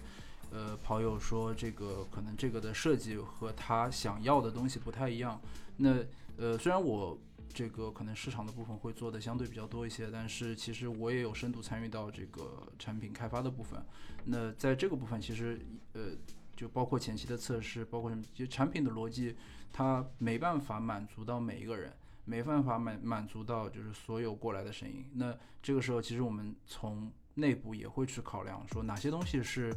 [0.52, 5.40] 呃跑友说这个可能这个的设计和他想要的东西不太一样。
[5.78, 6.04] 那
[6.38, 7.18] 呃，虽然我
[7.54, 13.84] 这个可能市场的部分会做的相对比较多一些，但是其实我也有深度参与到这个产品开发的部分。
[14.26, 15.60] 那在这个部分，其实
[15.94, 16.12] 呃，
[16.56, 19.36] 就包括前期的测试，包括什么，就产品的逻辑，
[19.72, 21.92] 它没办法满足到每一个人，
[22.26, 25.06] 没办法满满足到就是所有过来的声音。
[25.14, 29.74] 那这个时候，其实我们从内部也会去考量，说哪些东西是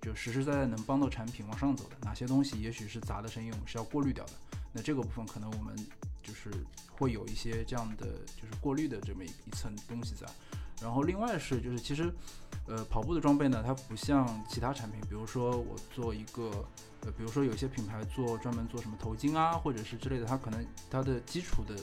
[0.00, 4.32] 就实实在在能帮到产品往上走的，哪些东西也许是杂的声音，我们是要过滤掉的。
[4.72, 5.74] 那这个部分可能我们
[6.28, 6.50] 就是
[6.90, 10.26] 会有一些这样的就是过滤的这么一一层东西在。
[10.80, 12.12] 然后另外是就是其实，
[12.68, 16.64] 呃，跑步的装备呢，它不像其他产品，比如说我做一个，
[17.00, 21.74] 呃，比如说有些品牌做专门做什么头巾啊，或者是之类的，它可能它的基础的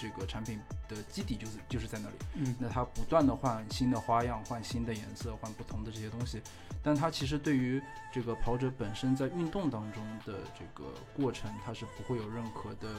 [0.00, 6.40] 这个产品的基底就是就是在那里，嗯，那它不断的换新的花样，换新的颜色，换不同的这些东西，
[6.84, 7.82] 但它其实对于
[8.12, 12.94] 这个跑者本身在运动当中的这个过程，它是不会有任何的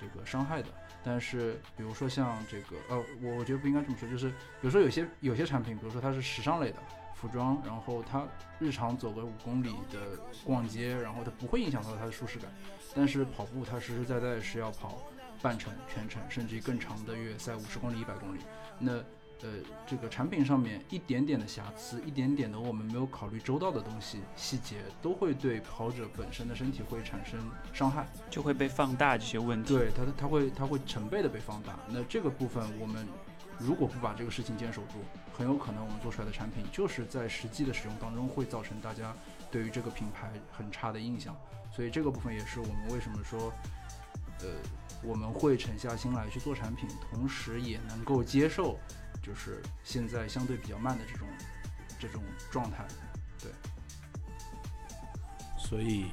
[0.00, 0.68] 这个伤害的。
[1.02, 6.76] 但是比如说像这个，呃，我我觉得不应该这么说，就是比如说有些有些产品，比如说它是时尚类的
[7.14, 8.26] 服装，然后它
[8.58, 12.50] 日常走个五公里的逛街，然后它不会影响到它的舒适感，
[12.94, 15.02] 但是跑步它实实在在是要跑
[15.42, 18.40] 半程、全程，甚至于更长的越野赛，五十公里、一百公里，
[18.78, 19.02] 那。
[19.42, 19.48] 呃，
[19.86, 27.40] 这个产品上面一点点的瑕疵，一点点的我们没有考虑周到的东西细节，都会对跑者本身的身体会产生
[27.72, 28.06] 伤害。
[28.28, 29.74] 就会被放大这些问题。
[29.74, 31.78] 对它，它会它会成倍的被放大。
[31.88, 33.06] 那这个部分我们
[33.58, 34.98] 如果不把这个事情坚守住，
[35.32, 39.14] 很有可能我们做出来的产品就是在实际的使用当中会造成大家
[39.50, 41.34] 对于这个品牌很差的印象。
[41.74, 43.52] 所以这个部分也是我们为什么说，
[44.40, 44.48] 呃，
[45.02, 48.78] 我们会沉下心来去做产品，同时也能够接受，
[49.22, 51.28] 就是现在相对比较慢的这种
[51.98, 52.84] 这种状态。
[53.42, 53.50] 对
[55.58, 56.06] 所以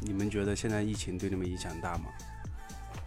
[0.00, 2.06] 你们觉得现在疫情对你们影响大吗？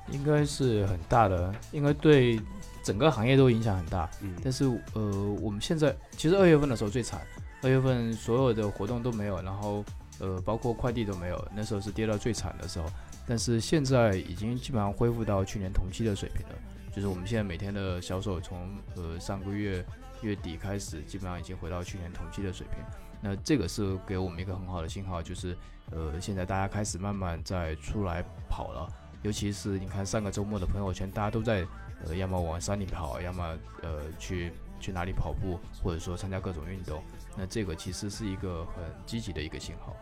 [0.10, 2.40] 应该是很大的，应该对
[2.84, 4.10] 整个行业都影响很大。
[4.22, 5.02] 嗯，但是呃，
[5.42, 7.22] 我们现在其实二月份的时候最惨，
[7.62, 9.84] 二月份所有的活动都没有，然后
[10.20, 12.86] 呃，包括快递都没有，那时候是跌到最惨的时候。
[13.26, 16.56] 但是现在已经基本上恢复到去年同期的水平了，
[16.94, 19.84] 就是我们现在每天的销售从呃上个月
[20.22, 22.78] 月底开始，基本上已经回到去年同期的水平。
[23.20, 25.58] 那这个是给我们一个很好的信号，就是
[25.92, 28.88] 呃现在大家开始慢慢在出来跑了，
[29.24, 31.66] 尤其是你看上个周末的朋友圈，大家都在
[32.06, 37.02] 呃要么往山里跑，要么呃去去哪里跑步，或者说参加各种运动。
[37.36, 39.96] 那这个其实是一个很积极的一个信号。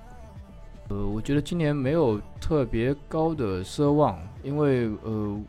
[0.89, 5.41] 呃，我觉得今年没有特别高的奢望，因为呃，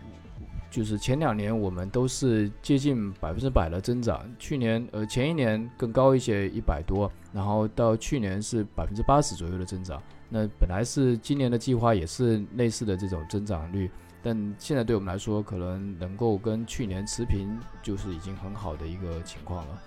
[0.73, 10.03] 就是前两年我们都是接近百分之百的增长，去年呃前一年更高一些，一百多，然后到去年是百分之八十左右的增长。
[10.31, 13.91] 那本来是今年的计划也是类似的这种增长率，
[14.23, 19.79] 但现在对我们来说，可能能够跟去年持平，就是已经很好的一个情况了。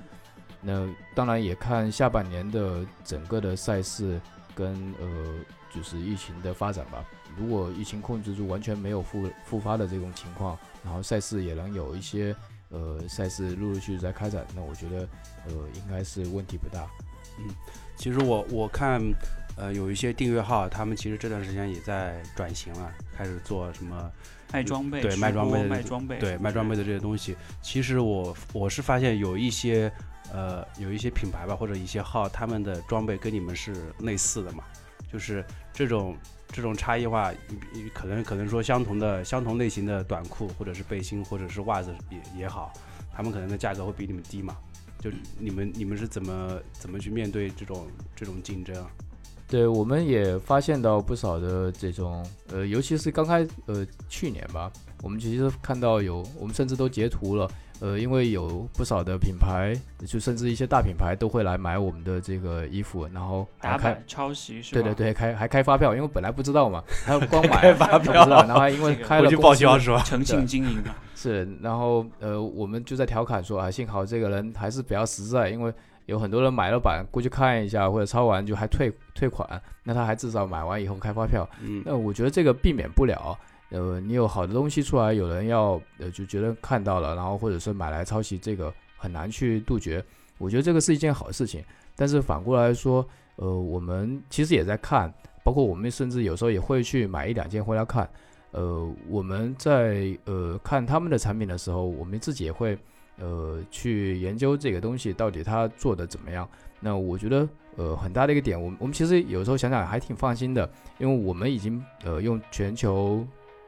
[0.62, 4.22] 那当然也看下半年的整个的赛事。
[4.58, 5.08] 跟呃，
[5.70, 7.04] 就是疫情的发展吧。
[7.38, 12.34] 如果疫情控制住，完全没有复复发的这种情况，然后赛事也能有一些
[12.70, 15.00] 呃赛事陆陆续续在开展，那我觉得
[15.48, 16.88] 呃应该是问题不大。
[17.40, 17.54] 嗯
[17.98, 19.02] 其实我我看
[19.56, 24.12] 呃，有一些订阅号，他们其实这段时间也在转型了，开始做什么
[24.52, 27.38] 卖装备，对卖装备卖装备，对卖装备的这些东西。
[27.62, 29.90] 其实我我是发现有一些
[30.34, 34.66] 呃有一些品牌吧，或者一些号，他们的装备跟你们是类似的嘛，
[35.10, 36.18] 就是这种
[36.50, 37.34] 这种差异化，
[37.94, 42.72] 可能可能说相同的相同类型的短裤或者是背心或者是袜子也也好，
[43.14, 44.56] 他们可能的价格会比你们低嘛。
[45.00, 48.90] 就你们你们是怎么怎么去面对这种这种竞争啊？
[49.48, 54.72] 对，我们也发现到不少的这种，呃，尤其是刚开，呃，去年吧，
[55.04, 57.48] 我们其实看到有，我们甚至都截图了，
[57.82, 59.74] 呃，因为有不少的品牌，
[60.08, 64.82] 就甚至一些大品牌都会来买我们的这个衣服，然后还开打版，抄袭是吧？
[64.82, 70.02] 对对对，开还开发票，因为本来不知道嘛， 还有光买开发不知道，然后还因为开了就报销是吧？
[70.06, 75.74] 诚信经营啊， 是，然后呃，我们就在调侃说啊，幸好这个人还是比较实在，因为
[76.06, 81.48] 有很多人买了版过去看一下，或者抄完就还退退款，那他还至少买完以后开发票。
[81.62, 83.38] 嗯那我觉得这个避免不了，
[83.70, 90.04] 呃，你有好的东西出来，有人要呃就觉得看到了，然后或者是买来抄袭，这个很难去杜绝。
[90.38, 91.64] 我觉得这个是一件好事情，
[91.96, 93.06] 但是反过来说，
[93.38, 95.12] 呃，我们其实也在看，
[95.44, 98.10] 包括我们甚至有时候也会去买一两件回来看。
[98.52, 102.78] 呃，我们在呃看他们的产品的时候，我们自己也会
[103.18, 106.48] 呃去研究这个东西到底它做的怎么样。
[106.80, 113.26] 那我觉得呃很大的一个点，我们我们其实有时候想想还挺放心的，因为我们已经呃用全球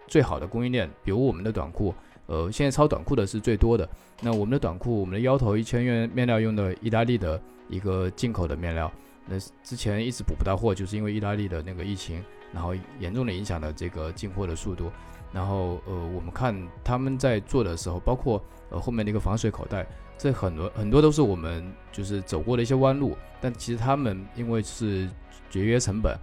[0.07, 1.93] 最好的供应链，比如我们的短裤，
[2.25, 3.87] 呃现在超短裤的是最多的。
[4.21, 7.39] 那我们的短裤，我们的腰头一千元面料用的意大利的
[7.69, 8.91] 一个进口的面料，
[9.27, 14.89] 那之前一直补不到货，就是因为意大利的那个疫情，然后严重的影响了这个进货的速度。
[15.33, 19.85] 然后呃，我们看他们在做的时候，包括呃后面的一个防水口袋，
[20.17, 23.15] 这很多很多都是我们就是走过的一些弯路。
[23.41, 25.07] 但其实他们因为是
[25.49, 26.17] 节约成本，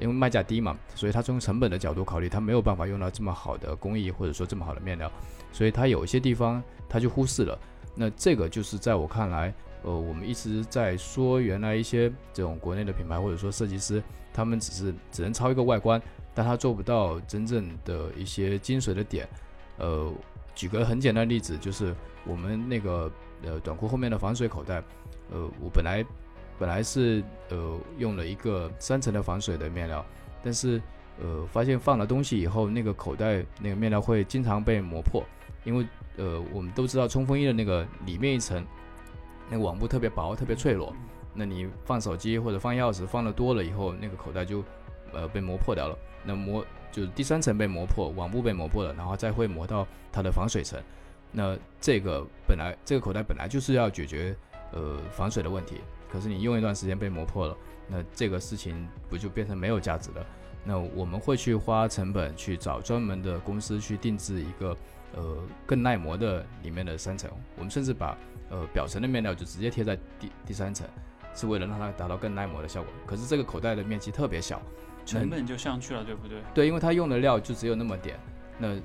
[0.00, 5.10] 因为卖价低嘛，所以他从成本的角度考虑，他没有办法用到这么好的工艺或者说这么好的面料，
[5.52, 7.58] 所以他有一些地方他就忽视了。
[7.94, 16.00] 那这个就是在我看来，呃，我们一直在说原来一些这种国内的品牌或者说设计师，他们只是只能抄一个外观，
[16.34, 19.28] 但他做不到真正的一些精髓的点。
[19.76, 20.10] 呃，
[20.54, 23.10] 举个很简单的例子，就是我们那个
[23.42, 24.82] 呃短裤后面的防水口袋，
[25.30, 26.04] 呃，我本来
[26.60, 30.04] 本来是呃用了一个三层的防水的面料，
[30.44, 30.80] 但是
[31.18, 35.24] 呃发现放了东西以后，那个口袋那个面料会经常被磨破，
[35.64, 35.86] 因为
[36.18, 38.62] 呃我们都知道冲锋衣的那个里面一层
[39.48, 40.94] 那个网布特别薄，特别脆弱，
[41.32, 44.62] 那你放手机或者放钥匙放的多了以后，那个口袋就
[45.14, 45.96] 呃被磨破掉了。
[46.22, 50.78] 那磨就是第三层被磨破，网布被磨破了，然后再会磨到它的防水层。
[51.32, 54.36] 那这个本来这个口袋本来就是要解决
[54.72, 55.76] 呃防水的问题，
[56.12, 57.56] 可是你用一段时间被磨破了，
[57.88, 60.26] 那这个事情不就变成没有价值了？
[60.64, 64.76] 那我们会去花成本去找专门的公司去定制一个
[65.16, 68.16] 呃更耐磨的里面的三层，我们甚至把
[68.50, 70.86] 呃表层的面料就直接贴在第第三层，
[71.34, 72.92] 是为了让它达到更耐磨的效果。
[73.06, 74.60] 可是这个口袋的面积特别小，
[75.06, 76.42] 成本就上去了，对不对？
[76.52, 78.18] 对，因为它用的料就只有那么点，
[78.60, 78.78] 那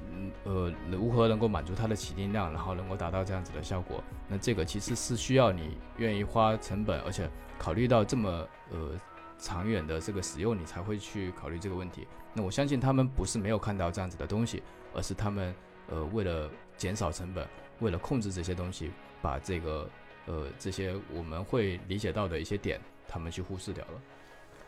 [0.45, 4.01] 呃如何能够满足它的起订量，然后能够达到这样子的效果？
[4.29, 8.29] 那这个其实是需要你愿意花成本，而且考虑到这么
[8.71, 8.91] 呃
[9.37, 12.07] 长远的这个使用，你才会去考虑这个问题。
[12.33, 15.53] 那我相信他们不是没有看到这样子的东西，而是他们
[15.89, 17.45] 呃为了减少成本，
[17.79, 19.89] 为了控制这些东西，把这个
[20.25, 24.01] 呃这些我们会理解到的一些点，他们去忽视掉了。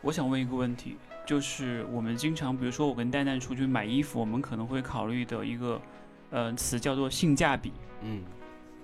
[0.00, 5.80] 我想问一个问题，就是我们经常，比如说我跟蛋蛋出去买衣服，我们可能会考虑的一个
[6.30, 7.72] 呃词叫做性价比。
[8.02, 8.22] 嗯，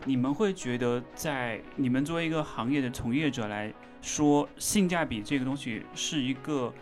[0.04, 3.72] 你们会觉得，在你们作为一个行业的从业者来
[4.02, 6.72] 说，性价比这个东西是一个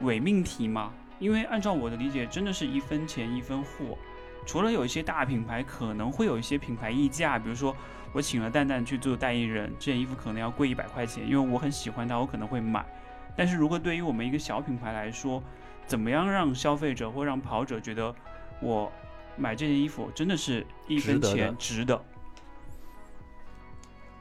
[0.00, 0.92] 伪命题吗？
[1.18, 3.98] 因为按照我的理解，真的是一分钱一分货。
[4.46, 7.74] 除了有一些大品牌可能会有一些品牌溢价，比如说
[8.12, 12.84] 我请了蛋蛋去做代言人，这件衣服可能要贵一百块钱，因为我很喜欢它，我可能会买。
[13.36, 15.42] 但是如果对于我们一个小品牌来说，
[15.86, 18.14] 怎么样让消费者或让跑者觉得
[18.60, 18.90] 我
[19.36, 22.04] 买这件衣服真的是一分值得的钱值得？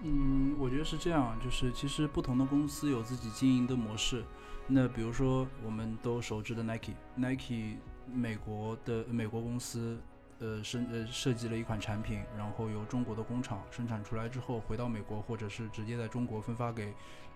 [0.02, 4.24] 嗯，我觉得是这样，就是其实不同的公司有自己经营的模式。
[4.68, 7.78] 那比如说，我们都熟知的 Nike，Nike
[8.12, 10.02] 美国的美国公司，
[10.44, 16.94] 呃生呃设计了一款产品，然后由中国的工厂生产出来之后，回到美国或者是直接在中国分发给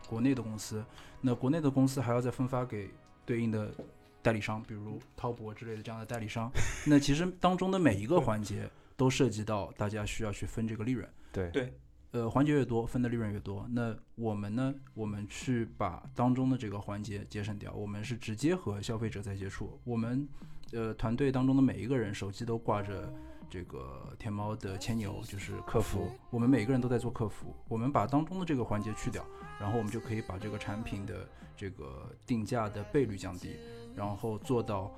[0.10, 0.84] 国内的公司。
[1.22, 2.90] 那国内的公司还要再分发给
[3.26, 3.74] 对应的
[4.22, 6.52] 代理商，比如滔博之类的这样的代理商。
[6.86, 11.08] 那其实当中的每一个环节都涉及到大家需要去分这个利润。
[11.32, 11.74] 对对，
[12.12, 13.66] 呃环节越多，分的利润越多。
[13.70, 19.80] 那我们呢，我们去把当中的这个环节节省掉，我们是直接和消费者在接触。
[19.84, 20.28] 我们
[20.74, 23.14] 呃团队当中的每一个人手机都挂着
[23.50, 26.10] 这个天猫的牵牛，就是客服。
[26.30, 27.56] 我们每个人都在做客服。
[27.68, 29.26] 我们把当中的这个环节去掉，
[29.60, 33.56] 然后我们就可以把这个产品的这个定价的倍率降低，
[33.96, 34.92] 然后做到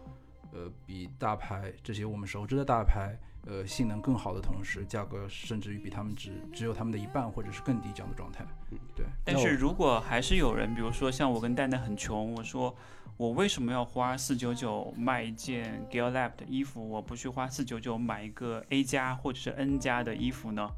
[0.52, 3.18] 呃比大牌这些我们熟知的大牌。
[3.48, 8.46] 呃，性能更好的同时，价格甚至于比他们只只有他们的一半或者是更低这样的状态。
[8.72, 9.06] 嗯，对。
[9.24, 12.76] 但是如果还是有人，比如说像我跟蛋蛋很穷，我说
[13.18, 20.70] 我为什么要花四九九卖一件 Gear Lab 的衣服，我不去花四九九买一个 A 加或者是 N 加的衣服呢？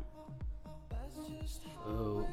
[1.86, 2.24] 呃，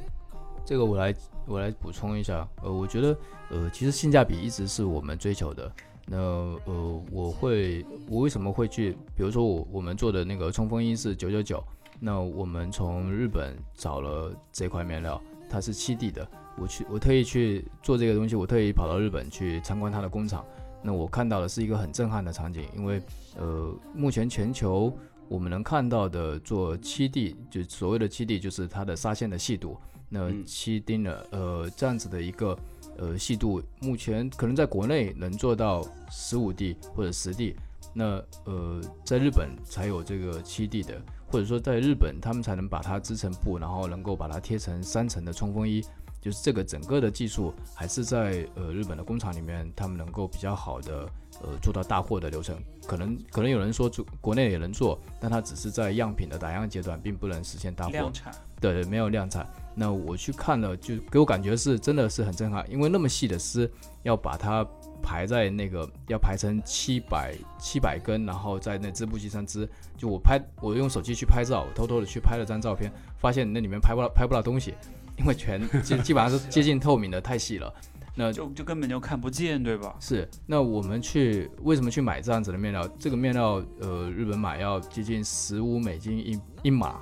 [0.65, 1.15] 这个我来
[1.47, 2.47] 我来补充一下。
[2.63, 3.19] 呃，我觉得
[3.51, 5.73] 呃，其实性价比一直是我们追求的。
[6.11, 8.93] 那呃，我会，我为什么会去？
[9.15, 11.63] 比如说我我们做的那个冲锋衣是九九九，
[12.01, 16.27] 那我们从日本找了这块面料，它是七 D 的。
[16.57, 20.43] 我去，我特意去做这个东西，我特意跑到日本去参观它的工厂。
[20.83, 23.03] 那我看到的是一个很震撼的场景，因为
[23.37, 24.91] 呃，目前全球
[25.29, 29.77] 我们能看到的做七 D，就所谓的七 D，就是它的纱线的细度，
[30.09, 32.59] 那七丁的呃这样子的一个。
[32.99, 37.57] 呃，细度目前可能在国内能做到十五 D 或者十 D，
[37.95, 45.81] 那呃，在日本才有这个七 D 的，或者说在日本他们才能把它织成布，然后能够把它贴成三层的冲锋衣，
[46.21, 51.09] 就是这个整个的技术还是在呃日本的工厂里面，他们能够比较好的
[51.41, 52.57] 呃做到大货的流程。
[52.87, 58.35] 可能可能有人说做国内也能做，但它只是在样品的打样阶段，并不能实现大货量产。
[58.61, 59.47] 对，没有量产。
[59.79, 63.71] 那我去看了，就给我感觉是真的是很震撼，因为那么细的丝
[64.03, 64.67] 要把它
[65.01, 69.69] 排在那个要排成七百七百根，然后在那织布机上织。
[69.97, 74.75] 就我拍，我用手机去拍照，我偷偷的去拍了张照片，发现那里面拍不到拍不到东西，
[75.17, 77.73] 因为全基基本上是接近透明的，太细了。
[78.17, 79.95] 那就就根本就看不见，对吧？
[80.01, 80.29] 是。
[80.45, 82.89] 那我们去为什么去买这样子的面料？
[82.99, 87.01] 这个面料呃，日本买要接近十五美金一一码。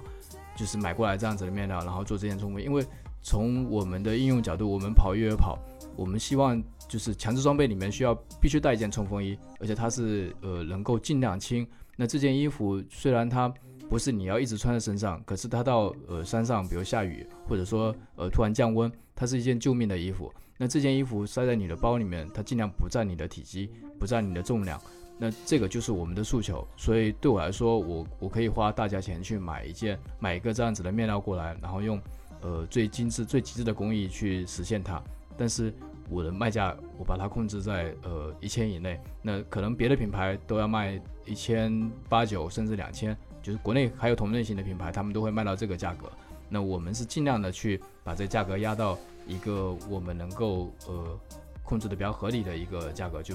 [0.56, 2.64] 就是买过来这样子的面料，然后做这件冲锋衣。
[2.64, 2.84] 因为
[3.22, 5.58] 从我们的应用角度，我们跑越野跑，
[5.94, 11.66] 我们希望就是强制装备里面需要必须带一件冲锋衣，而且它是呃能够尽量轻。
[11.96, 13.52] 那这件衣服虽然它
[13.88, 20.32] 不是你要一直穿在身上，可是它到呃山上，比如下雨或者说呃突然降温，它是一件救命的衣服。
[20.58, 24.80] 那这件衣服塞在你的包里面，它尽量不占你的体积，不占你的重量。
[25.18, 31.98] 那这个就是我们的诉求，所以对我来说，我我可以花大价钱去买一件、买一个这样子的面料过来，然后用
[32.42, 35.02] 呃最精致、最极致的工艺去实现它。
[35.34, 35.72] 但是
[36.10, 39.00] 我的卖价，我把它控制在呃一千以内。
[39.22, 46.12] 那可能别的品牌都要卖一千八九甚至两千，就是国内还有同类型的品牌，他们都会卖到这个价格。
[46.50, 51.18] 那我们是尽量的去把这价格压到一个我们能够呃
[51.62, 53.34] 控制的比较合理的一个价格，就。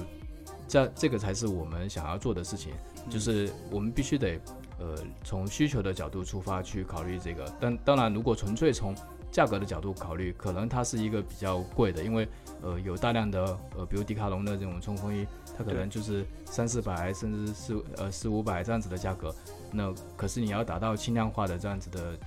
[0.72, 2.72] 这这个才是我们想要做的事情，
[3.10, 4.40] 就是我们必须得，
[4.78, 7.44] 呃，从需求的角度出发去考虑这个。
[7.60, 8.94] 但当然，如果纯粹从
[9.30, 12.26] 价格的角度考虑，可能它是一个比较贵的，因为
[12.62, 15.26] 呃，有大量的呃，比如迪卡侬的这种冲锋衣，
[15.58, 19.34] 它可能就是三四百甚至四呃四五百这样子的价格。
[19.70, 22.18] 那可是你要达到轻量化的这样子的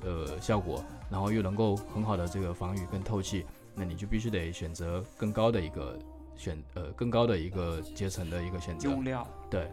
[0.00, 5.96] 呃效果，然后又能够很好的这个防雨跟透气，那你就必须得选择更高的一个。
[6.36, 9.70] 选呃更高的一个阶层的一个选择用料对，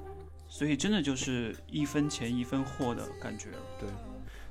[0.48, 3.90] 所以真的就是一分钱一分货的感觉对，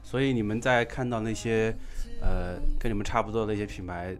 [0.03, 1.75] 所以你们在看到那些
[2.21, 4.17] 呃跟你们差不多的一些品牌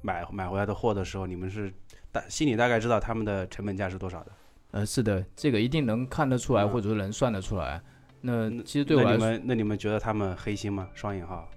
[0.00, 1.72] 买买回来的货的时候，你们是
[2.12, 4.32] 大心里大概知道他们的成本价是多少的？
[4.70, 7.82] 呃，是的，这个一定能看得出来，或者说能算得出来。
[8.20, 10.88] 那其实对我来说，那你们觉得他们黑心吗？
[10.94, 11.48] 双引号？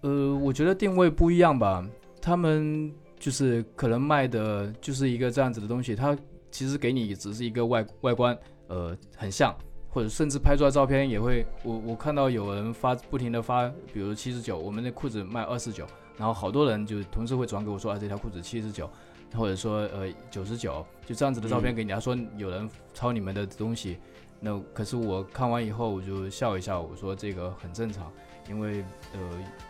[0.00, 1.86] 呃，我觉得定位不一样吧，
[2.20, 2.92] 他们。
[3.18, 6.16] 就是可能卖的就是一个这样子的东西，它
[6.50, 8.36] 其实给你只是一个外外观，
[8.68, 9.54] 呃，很像，
[9.88, 15.86] 或者甚至拍出来照片也会，我我看到有人发不停的发，比如七十九，我们的裤子卖二十九，
[16.16, 18.88] 然后好多人就同时会转给我说，啊这条裤子七十九，
[19.34, 23.98] 或者说呃九十九，就这样子的照片给你，他说有人抄你们的东西，
[24.40, 28.12] 那可是我看完以后我就笑一笑，我说这个很正常。
[28.48, 29.20] 因为呃，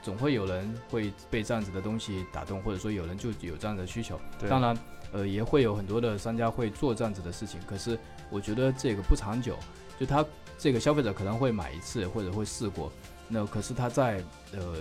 [0.03, 4.20] 总会有人会被这样子的东西打动，或者说有人就有这样的需求。
[4.49, 4.77] 当然，
[5.12, 7.61] 呃，也会有很多的商家会做这样子的事情。
[7.66, 7.99] 可是
[8.31, 9.57] 我觉得这个不长久，
[9.99, 10.24] 就他
[10.59, 12.93] 这个消费者可能会买一次或者会试过，
[13.29, 14.22] 那可是他在
[14.53, 14.77] 呃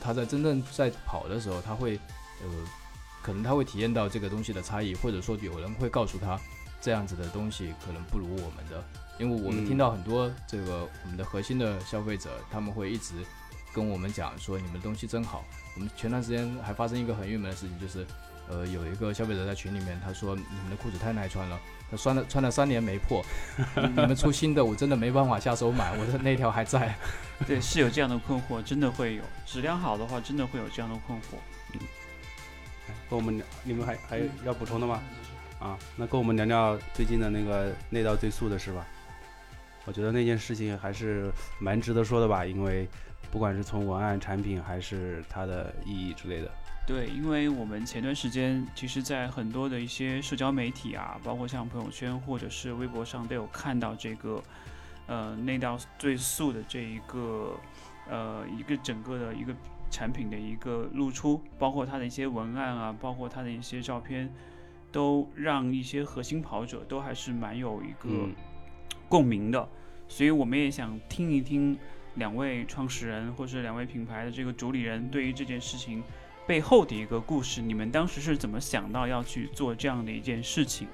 [0.00, 1.96] 他在真正在跑的时候，他会
[2.42, 2.48] 呃
[3.22, 6.38] 可能他会体验到这个东西的差异，或者说有人会告诉他
[6.80, 8.84] 这样子的东西可能不如我们的。
[9.18, 13.14] 因为我们听到很多这个我们的核心的消费者，他们会一直
[13.72, 15.44] 跟我们讲说你们东西真好。
[15.74, 18.06] 我们前段时间还发生一个很郁闷的事情，就是
[18.48, 21.58] 呃有一个消费者在群里面他说你们的裤子太耐穿了，
[21.90, 23.24] 他穿了穿了三年没破，
[23.76, 26.94] 你们出新的我真的没办法下手买，我的那条还在。
[27.46, 31.34] 对，是有这样的困惑，真的会有质量好的话，真的会有这样的困惑。
[33.10, 35.02] 跟我们聊，你们还还有要补充的吗？
[35.58, 38.86] 啊，那跟我们聊聊最近的那个内道最速的事吧。
[39.86, 41.30] 我觉得那件事情还是
[41.60, 42.88] 蛮值得说的吧，因为
[43.30, 46.50] 不管是从文案、产品还是它的意义之类的。
[46.86, 54.42] 对，因为我们前段时间其实，在很多的一些社交媒体啊，包括像朋友圈或者是微博上，都有看到这个
[55.06, 57.58] 呃内道最速的这一个
[58.08, 59.54] 呃一个整个的一个
[59.90, 64.30] 产品的一个露出，包括它的一些文案啊，包括它的一些照片，
[64.92, 68.34] 都让一些核心跑者都还是蛮有一个嗯
[69.08, 69.68] 共鸣的。
[70.08, 71.76] 所以我们也想听一听
[72.16, 76.02] 两位创始人或是两位品牌的这个主理人对于这件事情
[76.46, 80.86] 背后的一个故事，你们当时是怎么想到要去做这样的一件事情？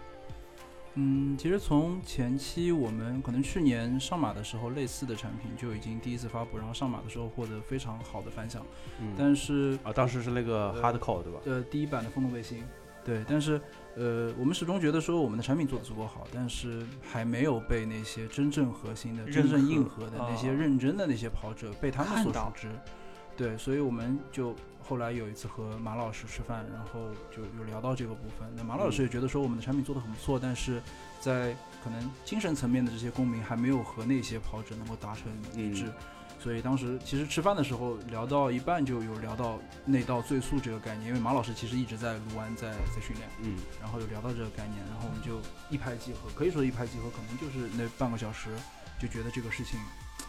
[0.95, 8.65] 嗯，其实从前期我们可能去年上马的时候，类似的产品就已经第一次发布，然后上马的时候获得非常好的反响。
[9.01, 11.39] 嗯，但是啊，当时是那个呃 hardcore 对吧？
[11.45, 12.65] 呃，第一版的风动卫星，
[13.05, 13.61] 对，但是
[13.97, 22.69] 呃，我们始终觉得说我们的产品做的足够好，但是还没有被那些真正核心的、真正硬核的那些哦认真的那些跑者被他们所熟知。
[23.37, 28.49] 对，所以我们就后来有一次和马老师吃饭，然后就有聊到这个部分。
[28.57, 30.81] 那马老师也觉得说我们的产品做得很不错，但是
[31.21, 35.25] 在可能精神层面的这些共鸣还没有和那些跑者能够达成
[35.55, 35.87] 一致。
[35.87, 35.93] 嗯
[36.43, 45.39] 所以当时其实吃饭的时候聊到一半就有聊到内道最速这个概念，因为马老师其实一直在卢湾在在训练，嗯然后有聊到这个概念，然后我们就
[45.69, 48.49] 一拍即合，可以说一拍即合，可能就是那半个小时
[48.99, 49.79] 就觉得这个事情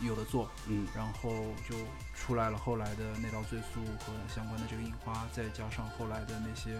[0.01, 1.29] 有的做，嗯然后
[1.69, 1.75] 就
[2.13, 6.73] 出来了后来的内道最速和相关的这个印花，再加上后来的那些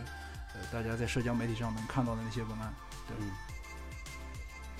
[0.54, 2.74] 呃大家在社交媒体上能看到的那些文案，
[3.18, 3.32] 嗯。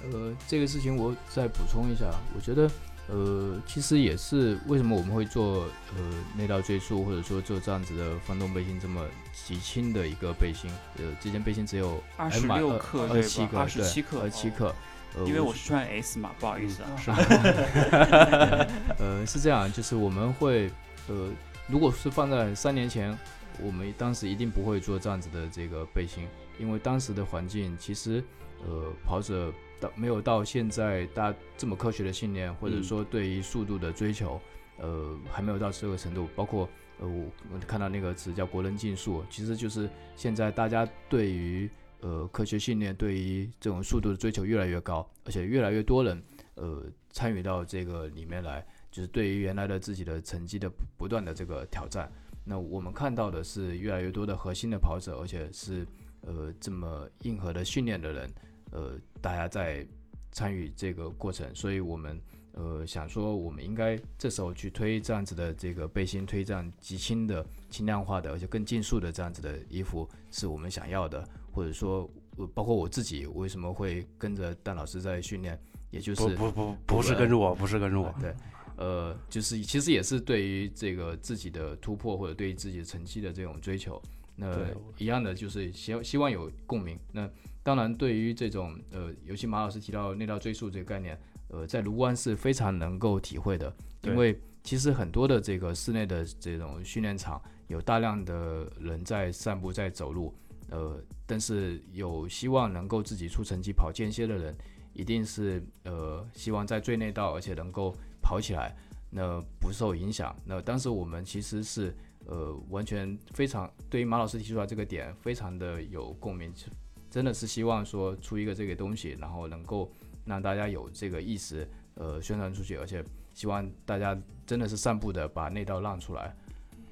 [0.04, 2.68] 呃，这个事情我再补充一下，我觉得，
[3.10, 13.08] 呃，其实也是为什么我们会做呃内道追溯，或者说做这样子的翻动背心这么极轻的一个背心，呃，这件背心只有二十六克？
[13.10, 14.74] 二十七克，二十七克，二十七克。
[15.14, 16.96] 呃，因为我是穿 S 嘛，不好意思啊。
[16.96, 17.12] 是
[18.98, 20.72] 呃，是这样，就是我们会，
[21.10, 21.28] 呃，
[21.68, 23.18] 如果是放在三年前，
[23.60, 26.26] 我们当时一定不会做这样子的这个背心，
[26.58, 28.24] 因为当时的环境其实，
[28.66, 29.52] 呃，跑者
[29.82, 34.40] 到没有到现在大家这么科学的训练，或者嗯说对于速度的追求，
[34.78, 36.30] 呃，还没有到这个程度。
[36.36, 36.70] 包括
[37.00, 41.70] 呃，我我看到那个词叫“国人竞速”，其实就是现在大家对于
[42.00, 46.24] 呃科学训练，对于这种速度的追求越来越高，而且越来越多人
[46.56, 48.66] 呃参与到这个里面来。
[48.92, 52.12] 就是对于原来的自己的成绩的不不断的这个挑战。
[52.44, 55.88] 那我们看到的是越来越多的核心的跑者，而且是
[56.20, 58.30] 呃这么硬核的训练的人，
[58.72, 59.86] 呃，大家在
[60.32, 62.20] 参与这个过程，所以我们
[62.54, 75.60] 呃想说，我们应该这时候去推这样子的这个背心，推这样极轻的、轻量化的，而且更竞速的这样子的衣服，是我们想要的，或者说，呃包括我自己为什么会跟着蛋老师在训练，
[75.92, 78.34] 也就是不不不不是跟着我，不是跟着我，对，
[78.78, 84.02] 呃，就是其实也是对于这个自己的突破或者对于自己的成绩的这种追求，
[84.36, 84.68] 那
[84.98, 86.98] 一样的就是希希望有共鸣。
[87.12, 87.30] 那
[87.64, 93.72] 当然，对于这种呃，尤其马老师提到内道追溯这个概念，呃，在卢湾是非常能够体会的，
[94.04, 100.34] 因为其实很多的这个室内的这种训练场有大量的人在散步在走路，
[100.70, 104.56] 呃，但是有希望能够自己出成绩跑间歇的人，
[104.94, 108.76] 一定是呃希望在最内道，而且能够跑起来，
[109.10, 110.36] 那不受影响。
[110.46, 111.96] 那当时我们其实是
[112.26, 116.68] 呃完全非常对于马老师提出来这个点非常的有共鸣，是
[117.12, 119.92] 真的是希望说出一个这个东西，然后能够
[120.24, 123.04] 让大家有这个意识，呃宣传出去，而且
[123.34, 126.34] 希望大家真的是散步的把内道让出来。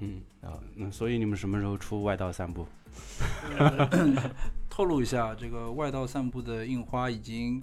[0.00, 2.66] 嗯啊那所以你们什么时候出外道散步？
[4.68, 7.62] 透露一下，这个外道散步的印花已经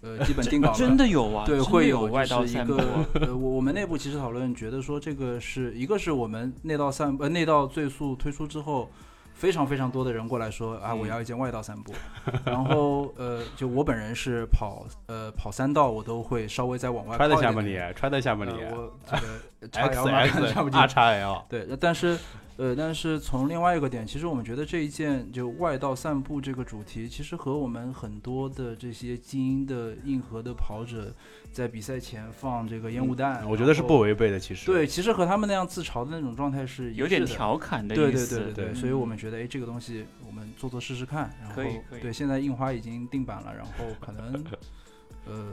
[0.00, 8.90] 呃基本定稿了，真的有啊，对，会有外道散步个呃，我我们内部其实讨论觉得说这个是一个是我们内道散呃内道最速推出之后。
[9.38, 11.92] 非常非常多的人过来说啊，我嗯要一件外道散步，
[12.44, 17.94] 然后呃，就我本人是跑呃跑三道，我都会稍微再往外穿得下吗你点点？
[17.94, 18.60] 揣得下吗你？
[18.60, 19.22] 呃，我这个
[19.70, 22.18] 叉 L 嘛，X 看不 X 进 R 叉 L，对，但是，
[22.56, 31.14] 呃，但是从另外一个点，其实我们觉得这一件就外道散步这个主题，其实和我们很多的这些精英的硬核的跑者
[31.52, 34.38] 在比赛前放这个烟雾弹，嗯我觉得是不违背的。
[34.38, 37.24] 其实，对，其实和他们那样自嘲的那种状态是一有点。
[37.24, 38.36] 调侃的对对意思。
[38.36, 41.30] 对对对，嗯所以我们觉得，哎，这个东西我们做做试试看。
[41.40, 44.44] 然后可以可以对，现在印花已经定版了，然后可能，
[45.26, 45.52] 呃，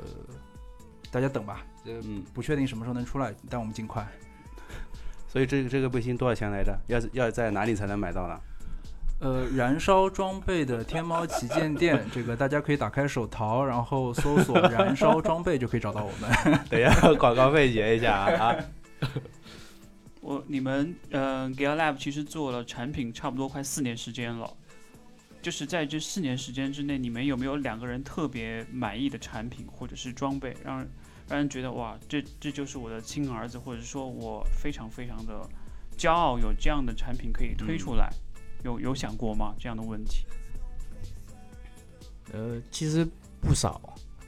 [1.16, 4.05] 大家等吧，呃，嗯，不确定什么时候能出来，但我们尽快。
[5.30, 6.78] 所以这个这个背心多少钱来着？
[6.88, 8.38] 要要在哪里才能买到呢？
[9.22, 16.30] 呃，燃烧装备的天猫旗舰店， 这个大家可以打开手淘，然后搜索“燃烧装备”就可以找到我们。
[16.70, 18.55] 等一下广告费结一下啊啊！
[20.20, 24.53] 我你们呃 g a l Lab 其实做了产品差不多快四年时间了，
[25.41, 30.89] 就是在这四年时间之内，你们有没有两个人特别满意的产品或者是装备，让人
[31.28, 35.47] 让人觉得哇，这这就是我的亲儿子，或者说我非常非常的
[35.97, 38.09] 骄傲，有这样的产品可以推出来，
[38.63, 39.55] 有有想过吗？
[39.59, 40.26] 这样的问题？
[42.34, 43.07] 呃，其实
[43.41, 43.82] 不少，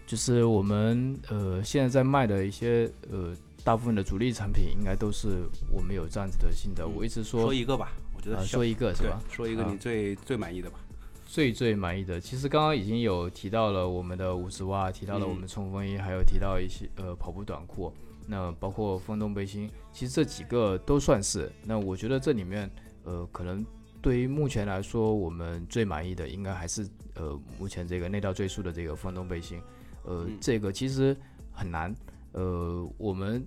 [0.05, 6.83] 就是我们呃现在在卖的一些呃大部分的主力产品，应该都是我们有这样子的心得。
[6.83, 9.21] 嗯我一直说说一个吧，我觉得说一个是吧？
[9.29, 10.79] 说一个啊你最最满意的吧。
[11.27, 17.93] 最最满意的，其实刚刚已经有提到了我们的五十袜，提到了嗯我们冲锋衣，还有提到一些呃跑步短裤，
[18.25, 21.51] 那包括风洞背心，其实这几个都算是。
[21.63, 22.71] 那我觉得这里面
[23.03, 23.63] 呃可能
[24.01, 29.61] 对于目前来说，我们最满意的应该还是呃目前这个内道最速的这个风洞背心，
[30.05, 31.15] 呃、嗯这个其实
[31.51, 31.93] 很难，
[32.31, 33.45] 呃我们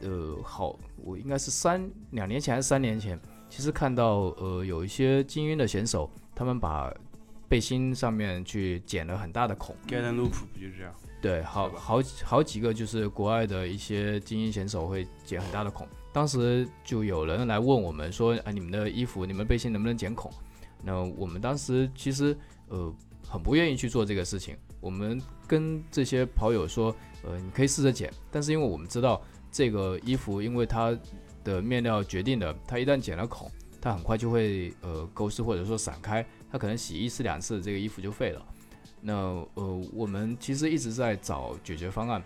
[0.00, 3.18] 呃好，我应该是三两年前还是三年前，
[3.50, 6.92] 其实看到呃有一些精英的选手，他们把
[7.48, 10.92] 背心上面去剪了很大的孔，Get and Loop 不就是这样？
[11.22, 20.30] 对，好好好几个就是国外的一些精英选手会剪很大的孔，当时就有人来问我们说，啊，你们的衣服、你们背心能不能剪孔？
[20.82, 22.36] 那我们当时其实
[22.68, 22.94] 呃
[23.26, 26.94] 很不愿意去做这个事情，我们跟这些跑友说，
[27.24, 29.20] 呃，你可以试着剪，但是因为我们知道
[29.50, 30.96] 这个衣服，因为它
[31.42, 38.44] 的面料决定的，它一旦剪了孔，它很快就会呃勾丝或者说散开，它可能洗一次两次，这个衣服就废了。
[39.00, 39.14] 那
[39.54, 42.22] 呃，我们其实一直在找解决方案，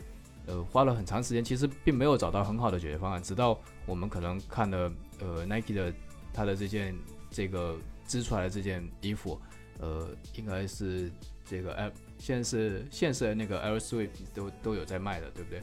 [0.46, 3.22] 呃，花了很长时间，其实并没有找到很好的解决方案。
[3.22, 5.92] 直到我们可能看了呃 Nike 的
[6.32, 6.96] 它的这件
[7.30, 9.38] 这个织出来的这件衣服，
[9.78, 11.10] 呃，应该是
[11.44, 15.62] 这个 L 现在是现在那个 L Swift 都都有在卖的，对不对？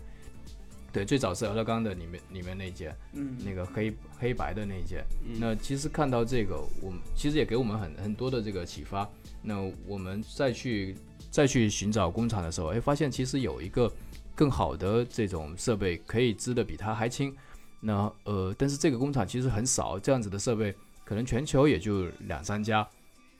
[0.91, 5.05] 对，最早是俄勒冈的里面里面那一件，嗯，那个黑黑白的那一件。
[5.23, 9.07] 嗯那其实看到这个，我们其实也给我们很很多的这个启发。
[9.41, 10.95] 那我们再去
[11.29, 13.91] 再去寻找工厂的时候，哎，发现其实有一个
[14.33, 17.35] 更好的这种设备可以织的比它还轻。
[17.79, 20.73] 那呃，但是这个工厂其实很少，这样子的设备
[21.05, 22.87] 可能全球也就两三家。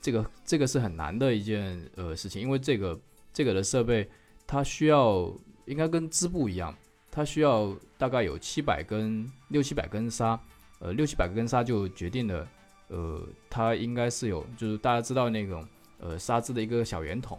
[0.00, 2.98] 这个这个是很难的一件呃事情，因为这个
[3.32, 4.08] 这个的设备
[4.46, 5.28] 它需要
[5.66, 6.72] 应该跟织布一样，
[7.10, 10.38] 它需要大概有七百根六七百根纱，
[10.78, 12.48] 呃六七百根纱就决定了，
[12.88, 15.66] 呃它应该是有就是大家知道那种
[15.98, 17.38] 呃纱织的一个小圆筒，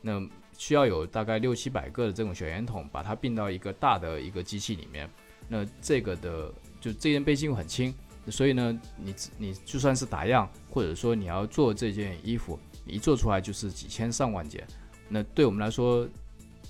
[0.00, 0.20] 那
[0.56, 5.08] 需要有大概六七百个的这种小圆筒，把它并到一个大的一个机器里面。
[5.48, 7.94] 那这个的就这件背心又很轻，
[8.28, 14.66] 所以呢，你你就算是打样，或者说你要做这件衣服，你一做出来就是几千上万件。
[15.08, 16.06] 那对我们来说，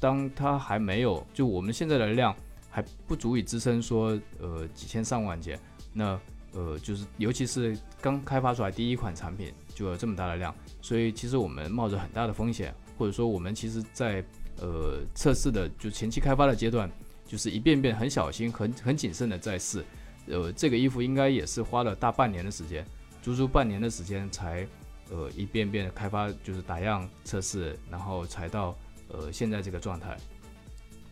[0.00, 2.34] 当它还没有就我们现在的量
[2.70, 5.58] 还不足以支撑说呃几千上万件，
[5.92, 6.18] 那
[6.52, 14.24] 呃就是尤其是刚开发出来第一款产品就有这么大的量，所以其实我们冒着很大的风险，或者说我们其实在
[14.60, 16.90] 呃测试的就前期开发的阶段，
[17.26, 19.84] 就是一遍遍很小心、很很谨慎的在试。
[20.26, 22.84] 呃，这个衣服应该也是花了大半年的时间，
[23.22, 24.66] 足足半年的时间才
[25.10, 28.76] 呃一遍遍的开发，就是打样测试，然后才到
[29.08, 30.16] 呃现在这个状态。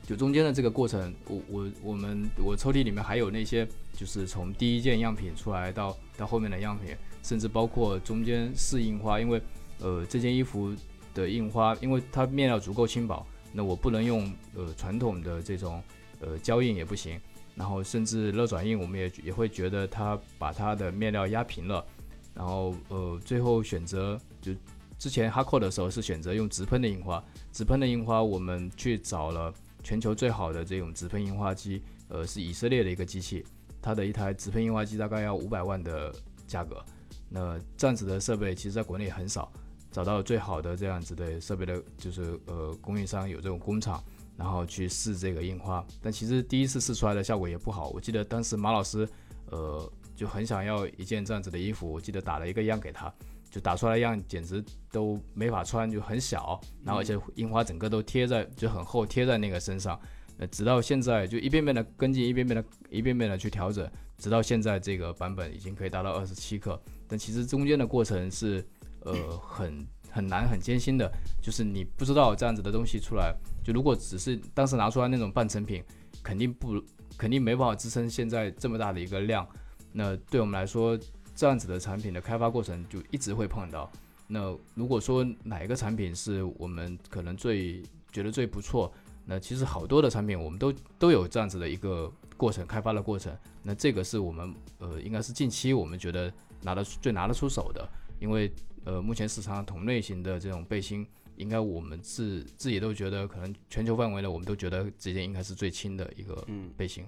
[0.06, 6.94] 就中间的这个过程，我我我们我抽屉里面还有那些，就是从第一件样品出来到到后面的样品，
[7.24, 9.42] 甚至包括中间试印花，因为
[9.80, 10.72] 呃这件衣服
[11.12, 15.82] 的印花，因为它面料足够轻薄，那我不能用呃传统的这种
[16.20, 17.20] 呃胶印也不行，
[17.56, 21.84] 然后甚至热转印，我们也也会觉得它把它的面料压平了，
[22.32, 24.52] 然后呃最后选择就
[24.98, 27.22] 之前哈扣的时候是选择用直喷的印花，
[27.52, 33.44] 直喷的印花我们去找了全球最好的这种直喷印花机，呃是以色列的一个机器，
[33.80, 36.14] 它的一台直喷印花机大概要五百万的
[36.46, 36.84] 价格，
[37.28, 39.50] 那这样子的设备其实在国内很少。
[39.92, 44.02] 找到最好的这样子的设备的，就是呃供应商有这种工厂，
[44.36, 45.82] 然后去试这个印花。
[46.02, 47.88] 但其实第一次试出来的效果也不好。
[47.88, 49.08] 我记得当时马老师，
[49.50, 53.10] 呃，就很想要一件这样子的衣服，我记得打了一个样给他，
[53.56, 59.98] 就打出来样简直都没法穿，就很小，然后而且樱花整个都贴在就很厚贴在那个身上。
[60.36, 66.78] 呃，直到现在就一遍遍的跟进，一遍遍的一遍遍的去调整，直到现在这个版本已经可以达到二十七克。
[67.08, 68.62] 但其实中间的过程是
[69.00, 73.34] 呃很很难很艰辛的，就是你不知道这样子的东西出来，
[73.64, 75.82] 就如果只是当时拿出来那种半成品，
[76.22, 76.78] 肯定不
[77.16, 79.48] 肯定没办法支撑现在这么大的一个量。
[79.92, 80.98] 那对我们来说，
[81.36, 83.88] 这样子的产品的开发过程就一直会碰到。
[84.26, 88.92] 那如果说哪一个产品是我们可能最觉得最不错？
[89.24, 93.36] 那其实好多的产品，我们都都有这样子的一个过程，开发的过程。
[93.62, 96.32] 那这个是我们呃，应该是近期我们觉得
[96.62, 97.88] 拿得最拿得出手的，
[98.20, 98.50] 因为
[98.84, 101.04] 呃，目前市场上同类型的这种背心，
[101.36, 107.04] 应该我们自自己都觉得，可能全球范围内，我们都觉得这件应该是最轻的一个背心。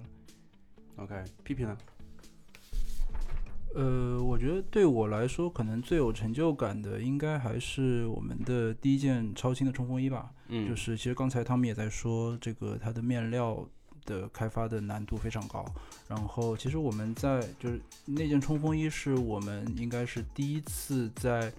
[0.97, 1.77] OK，P P 呢？
[3.75, 10.31] 呃，我觉得对我来说，可能最有成就感的，应该还是我们的第一件超轻的冲锋衣吧。
[10.47, 13.63] 嗯，就是其实刚才他们也在说，这个它的面料
[14.05, 15.63] 的开发的难度非常高。
[16.07, 21.53] 然后，其实我们在就是那件冲锋衣是我们应该是第一次在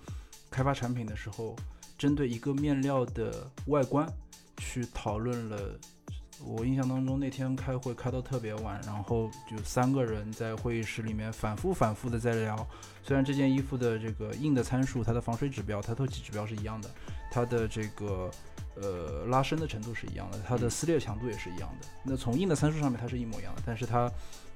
[0.50, 1.54] 开发产品的时候，
[1.96, 4.12] 针对一个面料的外观
[4.56, 5.78] 去讨论了。
[6.44, 12.66] 我印象当中，那天开会开到特别晚，然后就三个人在会议室里面反复反复的在聊。
[13.02, 16.90] 虽然这件衣服的这个硬的参数，它的防水指标、它透气指标是一样的，
[17.30, 18.30] 它的这个
[18.76, 21.86] 呃拉伸的程度是一样的，它的撕裂强度也是一样的。
[22.02, 24.10] 那从硬的参数上面它是一模一样的，但是它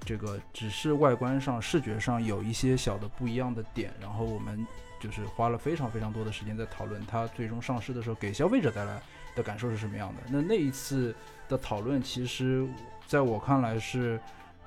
[0.05, 3.93] 这个只是外观上、视觉上有一些小的不一样的点。
[4.01, 4.66] 然后我们
[5.01, 9.03] 就是花了非常非常多的时间在讨论它最终上市的时候给消费者带来
[9.37, 10.22] 的感受是什么样的。
[10.30, 11.14] 那那一次。
[11.49, 12.66] 的讨论其实，
[13.07, 14.18] 在我看来是，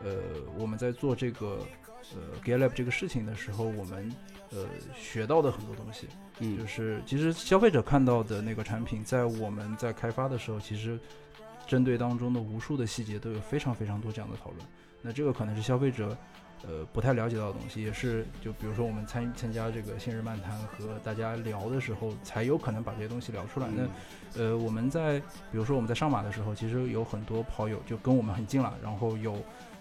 [0.03, 0.15] 呃，
[0.57, 1.59] 我们在做这个
[2.15, 4.13] 呃 GetLab 这个事情的时候，我们
[4.51, 4.65] 呃
[4.95, 6.07] 学到的很多东西，
[6.39, 10.99] 嗯，就是其实消费者看到的那个产品，在我们在开发的时候，其实
[11.67, 14.65] 针对当中的无数的细节都有非常非常多这样的讨论。
[15.01, 16.17] 那这个可能是消费者。
[16.63, 23.67] 呃，不太了解到的东西，也是就比如说我们参参加这个信日漫谈和大家聊的时候，才有可能把这些东西聊出来。
[23.75, 25.19] 那呃，我们在
[25.51, 29.33] 比如说我们在上马的时候，其实有很多跑友就跟我们很近了，然后有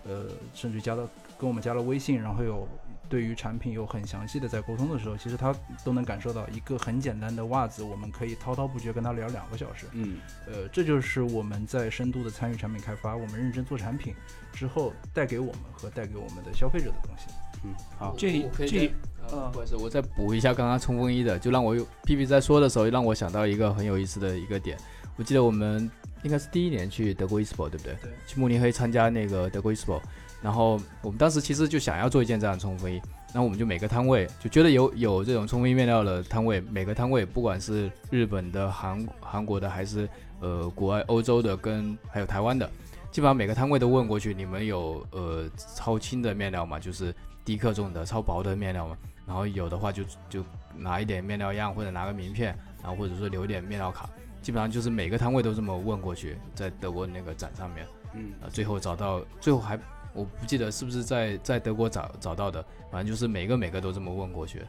[0.04, 1.08] 呃，甚至加了
[1.38, 2.68] 跟我们加了微信，然后有。
[3.08, 5.54] 对于产品有很详细的在沟通的时候，其实他
[5.84, 9.86] 都能感受到一个很简单的袜子，我们可以滔滔不绝跟他聊两个小时。
[9.92, 14.14] 嗯，呃，这就是我们在深度的参与产品开发，我们认真做产品
[14.52, 17.26] 之后带给我们和带给我们的消费者的东西。
[17.64, 18.92] 嗯，好，这这
[19.30, 24.78] 呃，不好意思，我再补一下刚刚冲锋衣的，就让我 P P 在说的时候，让我想到一个很有意思的一个点。
[25.16, 25.90] 我记得我们
[26.22, 27.94] 应该是第一年去德国 ESPO，对不对？
[28.02, 28.12] 对。
[28.26, 30.00] 去慕尼黑参加那个德国 ESPO。
[30.46, 33.02] 然后我们当时其实就想要做一件这样的冲锋衣，
[33.34, 42.70] 那我们就每个摊位就觉得有有这种冲锋衣面料的摊位，每个摊位不管是日本的、韩韩国的还是呃国外欧洲的跟还有台湾的，
[43.10, 46.78] 基本上每个摊位都问过去，你们有呃超轻的面料吗？
[46.78, 47.12] 就是
[47.44, 48.96] 低克重的超薄的面料吗？
[49.26, 50.44] 然后有的话就就
[50.76, 54.08] 拿一点面料样或者拿个名片，然后或者说留点面料卡，
[54.40, 57.84] 基本上就是每个摊位都这么问过去，在德国那个展上面，
[58.14, 59.76] 嗯，啊最后找到最后还。
[60.16, 64.62] 我不记得是不是在在德国找找到的，反正就是每个每个都这么问过去。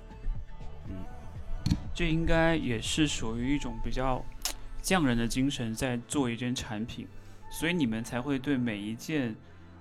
[0.89, 0.95] 嗯，
[1.95, 4.21] 这应该也是属于一种比较
[4.81, 7.07] 匠人的精神，在做一件产品，
[7.49, 9.33] 所以你们才会对每一件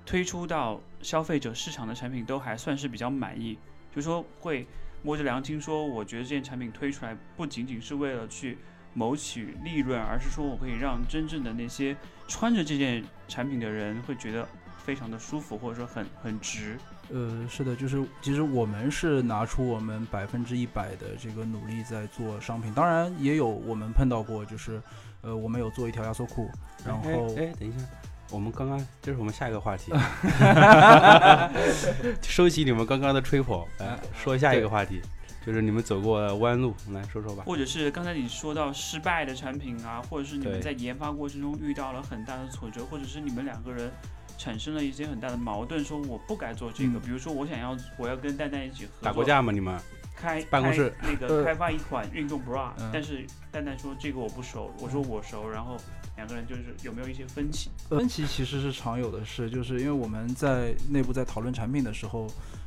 [0.04, 3.58] 推出到消费者市场的产品都还算是比较满意，
[3.94, 4.64] 就说会
[5.02, 8.56] 摸着良心说，我觉得这件产品推出来不仅仅是为了去
[8.94, 11.96] 谋取利润，而是说我可以让真正的那些
[12.28, 14.48] 穿着这件产品的人会觉得。
[14.86, 16.78] 非常的舒服，或者说很很值。
[17.10, 24.80] 呃，是的，就是其实我们是拿出我们百分之一百的这个努力在做商品，当然也有我们碰到过，就是
[25.22, 26.48] 呃，我们有做一条压缩裤，
[26.84, 27.78] 然后哎，等一下，
[28.30, 29.92] 我们刚刚这是我们下一个话题，
[32.22, 35.00] 收起你们刚刚的吹捧，来 说下一个话题，
[35.44, 37.44] 就是你们走过弯路，来说说吧。
[37.46, 43.92] 或者是刚才你说到失败的产品啊，或者是你们在研发过程中遇到了很大的挫折，或者是你们两个人。
[44.38, 46.98] 产生了一些很大的矛盾，说我不该做这个。
[47.00, 49.52] 比如说，我想要我要跟蛋蛋一起合作，打过架吗？
[49.52, 49.78] 你们
[50.14, 55.76] 开办公室那个开发一款运动 bra，但是蛋蛋说这个我不熟，我说我熟，然后
[56.16, 57.70] 两个人就是有没有一些分歧？
[57.88, 62.26] 分歧其实是常有的事，就是因为我们在内部在讨论产品的时候，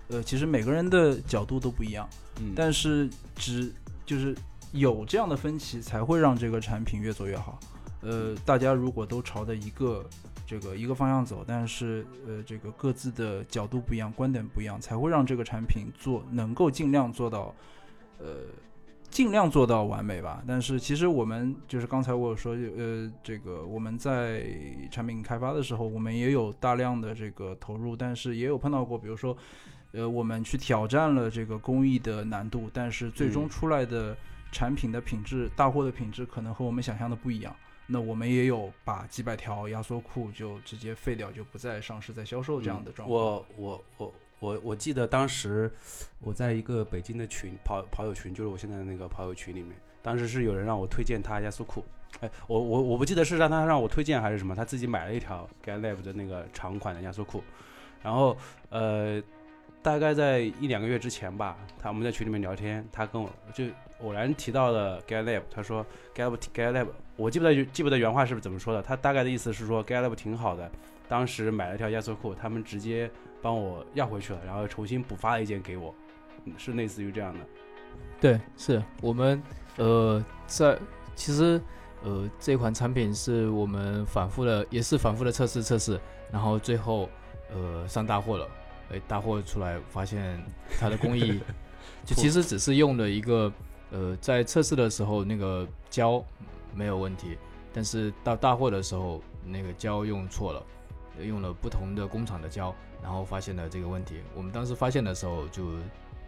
[0.09, 2.07] 呃，其实每个人的角度都不一样，
[2.39, 3.74] 嗯，但是只
[4.05, 4.36] 就是
[4.72, 7.59] 有这样的分歧，才会让这个产品越做越好。
[8.01, 10.07] 呃，大家如果都朝着一个
[10.50, 17.54] 这个一个方向走，但是呃，这个各自的角度不一样，观点不一样，才会让这个产品做能够尽量做到，
[18.18, 18.47] 呃，
[19.12, 20.43] 尽量做到完美吧。
[20.47, 24.43] 但是其实我们就是刚才我有说，呃，这个我们在
[24.89, 29.38] 产品开发的时候，我们也有大量的这个投入，但是也有碰到过，比如说，
[29.91, 34.18] 呃，我们去挑战了这个工艺的难度，但是最终嗯出来的
[34.52, 37.56] 产品的品质，大货的品质可能和我们想象的不一样。
[37.92, 43.20] 那我们也有把几百条压缩库就直接废掉，就不再上市、再销售这样的状况。
[43.20, 45.72] 我我我我我记得当时
[46.20, 51.84] 我在一个北京的群跑跑友群，就是我现在的那个跑友群里面，当时是有人让我推荐他压缩库，
[52.20, 57.44] 哎，我我我不记得是让他让我推荐还是什么，他自己买了一条 g a l a b 的那个长款的压缩库，
[58.04, 58.38] 然后
[58.70, 59.20] 呃，
[59.82, 63.66] 大概在一两个月之前吧，他我们在群里面聊天，他跟我就
[64.02, 66.84] 偶然提到了 g a l a b 他说 g a l a b g a l a
[66.84, 70.70] b 我记不得记不得原话是不是怎么说的，他大概的意思是说 g a l a b 挺好的，
[71.08, 73.10] 当时买了条压缩裤，他们直接
[73.41, 75.93] 帮我要回去了，然后重新补发了一件给我，
[76.45, 77.39] 嗯是类似于这样的。
[78.22, 79.41] 对，是我们
[79.78, 80.78] 呃在
[81.16, 81.60] 其实
[82.04, 86.00] 呃这款产品是我们反复的，也是反复的测试测试，
[86.32, 87.10] 然后最后
[87.54, 88.47] 呃上大货了，
[88.93, 90.41] 哎大货出来发现
[90.80, 91.39] 它的工艺
[92.06, 93.52] 就其实只是用了一个
[93.92, 96.24] 呃在测试的时候那个胶
[96.74, 97.38] 没有问题，
[97.74, 100.64] 但是到大货的时候那个胶用错了，
[101.24, 104.22] 用了不同的工厂的胶，然后发现了这个问题。
[104.36, 105.66] 我们当时发现的时候就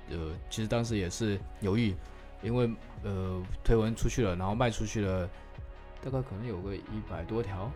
[0.10, 1.96] 呃，其实当时也是犹豫，
[2.42, 2.70] 因为
[3.04, 5.30] 呃推文出去了，然后卖出去了，
[6.04, 7.72] 大概可能有个一百多条。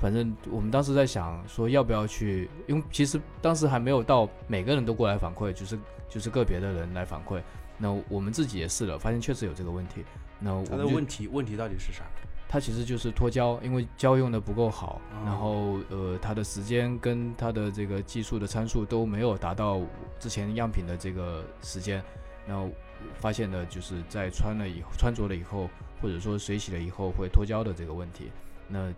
[0.00, 7.40] 反正我们当时在想说要不要去，因为其实当时还没有到每个人都过来反馈，就是就是个别的人来反馈。
[7.78, 10.04] 那我们自己也试了，发现确实有这个问题。
[10.38, 12.04] 那我它的问题问题到底是啥？
[12.48, 19.80] 它其实就是脱胶，因为胶用的不够好，哦然后呃，它的时间跟它的这个技术的参数都没有达到
[20.20, 22.04] 之前样品的这个时间，
[22.46, 22.68] 然后
[23.14, 25.66] 发现的就是在穿了以后、穿着了以后，
[26.02, 28.30] 或者说水洗了以后会脱胶的这个问题。
[28.68, 28.92] 那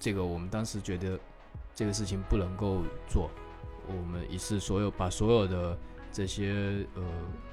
[0.00, 1.20] 这个我们当时觉得
[1.74, 3.30] 这个事情不能够做，
[3.86, 5.78] 我们于是所有把所有的
[6.14, 7.02] 这些呃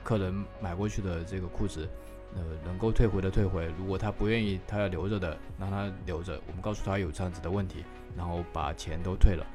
[0.05, 1.85] 客人买过去的这个裤子。
[2.33, 6.39] 呃，能够退回的退回，如果他不愿意，他要留着的，让他留着。
[6.47, 7.83] 我们告诉他有这样子的问题，
[8.15, 9.45] 然后把钱都退了，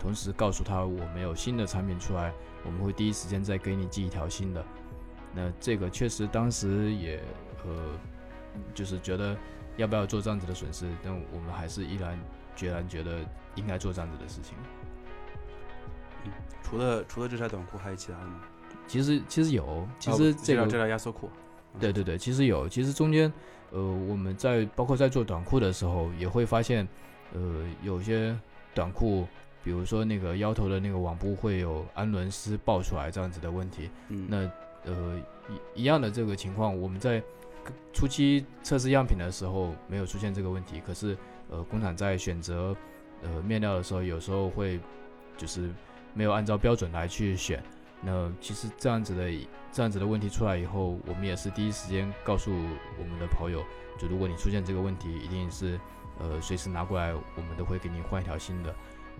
[0.00, 2.34] 同时告诉他我们有新的产品出来，
[2.64, 4.64] 我们会第一时间再给你寄一条新的。
[5.32, 7.22] 那这个确实当时也
[7.64, 7.92] 呃，
[8.74, 9.36] 就是觉得
[9.76, 12.18] 要不要做这样子的损失，但我们还是依然
[12.56, 13.20] 决然觉得
[13.54, 14.56] 应该做这样子的事情。
[16.64, 18.40] 除了除了这条短裤，还有其他的吗？
[18.86, 21.28] 其实其实有，其哦实这个这条压缩裤，
[21.80, 23.32] 对对对，其实有，其实中间，
[23.70, 26.86] 呃，我们在包括在做短裤的时候，也会发现，
[27.32, 28.36] 呃，有些
[28.74, 29.26] 短裤，
[29.64, 33.90] 比如说那个腰头的那个网布会有氨纶丝爆出来这样子的问题。
[34.08, 34.50] 嗯，那
[34.84, 35.18] 呃
[35.74, 37.22] 一一样的这个情况，我们在
[37.92, 41.16] 初期测试样品的时候没有出现这个问题，可是
[41.50, 42.76] 呃工厂在选择
[43.22, 44.78] 呃面料的时候，有时候会
[45.36, 45.70] 就是
[46.12, 47.62] 没有按照标准来去选。
[48.00, 49.30] 那其实这样子的
[49.72, 53.64] 这样子的问题出来以后，我们也是第一时间告诉我们的跑友，
[53.98, 55.80] 就如果你出现这个问题，一定是
[56.18, 58.74] 呃随时拿过来，我们都会给你换一条新的。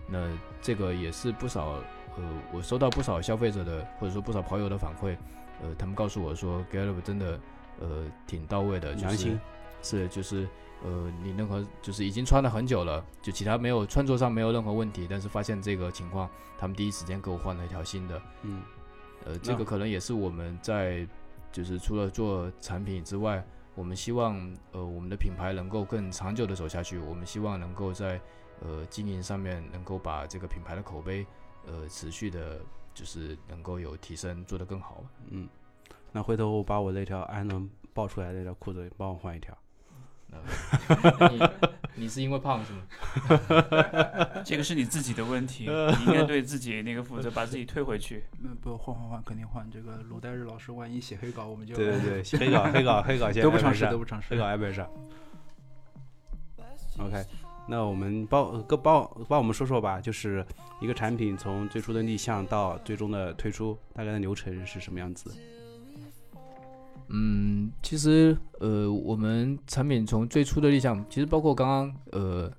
[0.07, 0.29] 那
[0.61, 1.81] 这个也是不少
[2.17, 2.23] 呃，
[2.53, 5.17] 我收到不少消费者的或者说不少跑友的反馈，
[5.63, 7.39] 呃，他们告诉我说 Gallup 真的
[7.79, 9.37] 呃挺到位的，就是
[9.85, 10.47] 是就是
[10.83, 16.27] 呃你任何就是已经穿了很久了，就其他没有穿着上没有任何问题，但是发现这个情况，
[16.57, 18.21] 他们第一时间给我换了一条新的。
[18.41, 18.61] 嗯
[19.23, 21.07] 呃，这个可能也是我们在
[21.51, 24.35] 就是除了做产品之外，我们希望
[24.71, 26.99] 呃我们的品牌能够更长久的走下去。
[26.99, 28.21] 我们希望能够在
[28.61, 31.25] 呃经营上面能够把这个品牌的口碑
[31.65, 32.59] 呃持续的，
[32.93, 35.03] 就是能够有提升，做得更好。
[35.29, 35.49] 嗯，
[36.11, 39.57] 那回头我把我那条安能爆出来的那条裤子帮我换一条。
[40.39, 41.29] 呃、
[41.95, 42.81] 你你是因为胖是吗？
[44.43, 45.63] 这个是你自己的问题，
[45.99, 48.23] 你应该对自己那个负责，把自己退回去。
[48.43, 49.69] 嗯，不换换换，肯定换。
[49.71, 54.37] 这个鲁代日老师万一写黑稿，我们就对对对，黑稿黑稿黑稿先得不偿失，挨本上得不偿失黑。
[54.37, 54.89] 稿挨本上。
[56.97, 57.25] OK，
[57.67, 60.45] 那我们帮各帮帮我们说说吧，就是
[60.79, 65.35] 一个产品从最初的立项到最终的推出，大概的流程是什么样子的？
[67.09, 72.51] 嗯，其实呃，我们产品从最初的立项，其实包括刚刚呃，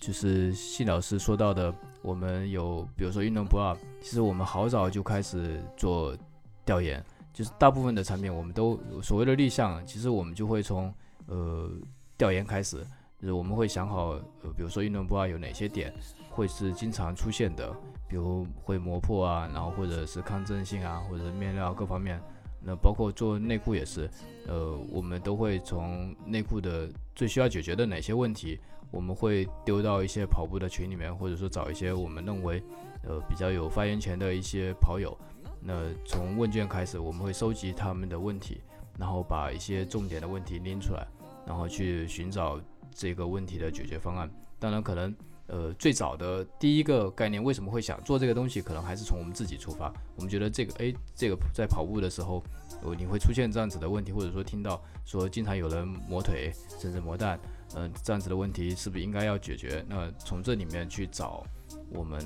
[0.00, 6.16] 就是信老师说到的，我们有比如说运动 bra，其实我们好早就开始做
[6.64, 10.92] 调研，就是大部分的产品我们都所谓的立项，其实我们就会从
[11.26, 11.70] 呃
[12.16, 12.78] 调研开始，
[13.20, 14.12] 就是我们会想好，
[14.42, 15.92] 呃，比如说运动 bra 有哪些点
[16.30, 17.70] 会是经常出现的，
[18.08, 22.18] 比如会磨破啊，然后或者是抗震性啊，或者面料各方面。
[22.64, 24.08] 那包括做内裤也是，
[24.46, 28.58] 呃，我们都会从内裤的最需要解决的哪些问题，
[28.90, 32.62] 我们会丢到一些跑步的群里面，或者说找一些我们认为，
[33.02, 35.16] 呃，比较有发言权的一些跑友。
[35.60, 38.60] 那从问卷开始，我们会收集他们的问题，
[38.98, 41.06] 然后把一些重点的问题拎出来，
[41.46, 42.60] 然后去寻找
[42.90, 44.30] 这个问题的解决方案。
[44.58, 45.14] 当然，可能。
[45.48, 49.92] 呃，最早的第一个概念为什么会想做这个东西，可能还是从我们自己出发。
[50.16, 52.42] 我们觉得这个，哎，这个在跑步的时候，
[52.82, 57.38] 呃，你会出现这样子的问题，或者说听到说经常有人磨腿，甚至磨蛋，
[57.74, 59.84] 嗯，这样子的问题是不是应该要解决？
[59.88, 61.44] 那从这里面去找
[61.90, 62.20] 我们，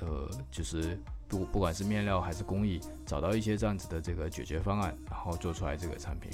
[0.00, 0.98] 呃，就是
[1.28, 6.30] 不不管是面料还是工艺，找到一些这样子的这个解决方案，然后做出来这个产品。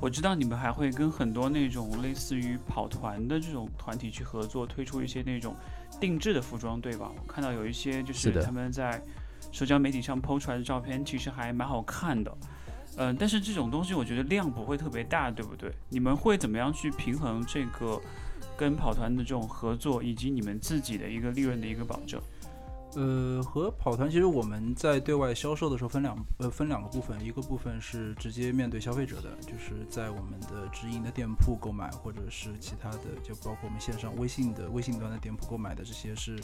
[0.00, 5.54] 我知道你们还会跟很多那种类似于跑团的这种团体去合作，推出一些那种
[5.98, 7.10] 定制的服装，对吧？
[7.16, 9.00] 我看到有一些就是他们在
[9.50, 12.36] 社交媒体上 PO 出来的照片，其实还蛮好看的。
[12.96, 15.72] 嗯，但是这种东西我觉得量不会特别大，对不对？
[15.88, 18.00] 你们会怎么样去平衡这个
[18.56, 22.20] 跟跑团的这种合作，以及你们自己的一个利润的一个保证？
[22.96, 36.38] 呃，和跑团其实我们在对外销售的时候分两呃分两个部分，一个部分是直接面对消费者的，就是在我们的直营的店铺购买，或者是其他的，就包括我们线上微信的微信端的店铺购买的这些是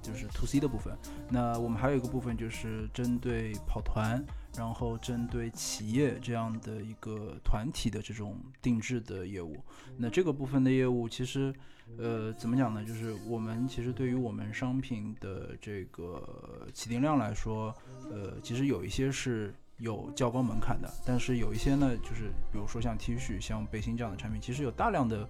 [0.00, 0.96] 就是 to C 的部分。
[1.28, 4.24] 那我们还有一个部分就是针对跑团，
[4.56, 9.56] 然后针对企业这样的一个团体的这种定制的业务。
[9.96, 11.52] 那这个部分的业务其实。
[11.98, 12.84] 呃，怎么讲呢？
[12.84, 17.74] 就是我们其实对于我们商品的这个起订量来说，
[18.10, 25.26] 呃，其实有一些是有较高门槛的，但是有一些呢，就是比如说像 T 恤、像背心这样的产品，其实有大量的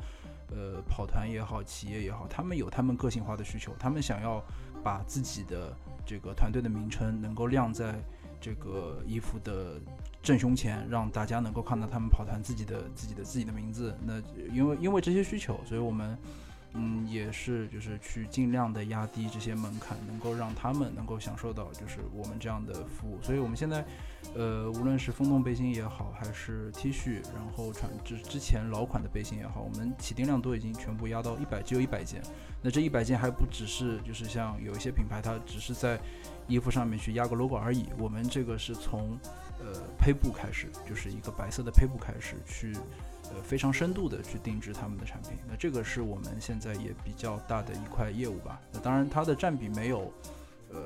[0.51, 4.43] 呃跑团也好，企业也好，他们有他们个性化的需求，他们想要
[4.83, 7.95] 把自己的这个团队的名称能够亮在
[8.41, 9.81] 这个衣服的
[10.21, 13.97] 正胸前，让大家能够看到他们跑团自己的自己的自己的名字。
[14.03, 14.21] 那
[14.53, 16.19] 因为因为这些需求，所以我们。
[16.79, 23.19] 嗯，也是，就是去尽量的压低这些门槛，能够让他们能够享受到，就是我们这样的服务。
[23.23, 23.83] 所以，我们现在，
[24.35, 32.21] 呃，无论是风洞背心也好，还是 T 恤，然后穿之之前老款的背心也好，我们起订量都已经全部压到一百，只有一百件。
[32.63, 35.99] 那这一百件还不只是，就是像有一些品牌，它只是在
[36.47, 37.87] 衣服上面去压个 logo 而已。
[37.99, 39.19] 我们这个是从，
[39.59, 42.77] 呃，胚布开始，就是一个白色的胚布开始去。
[43.35, 48.61] 呃，非常深度的去定制他们的产品，那这个是我们现在也比较大的一块业务吧。
[48.73, 50.13] 那当然，它的占比没有，
[50.71, 50.81] 呃，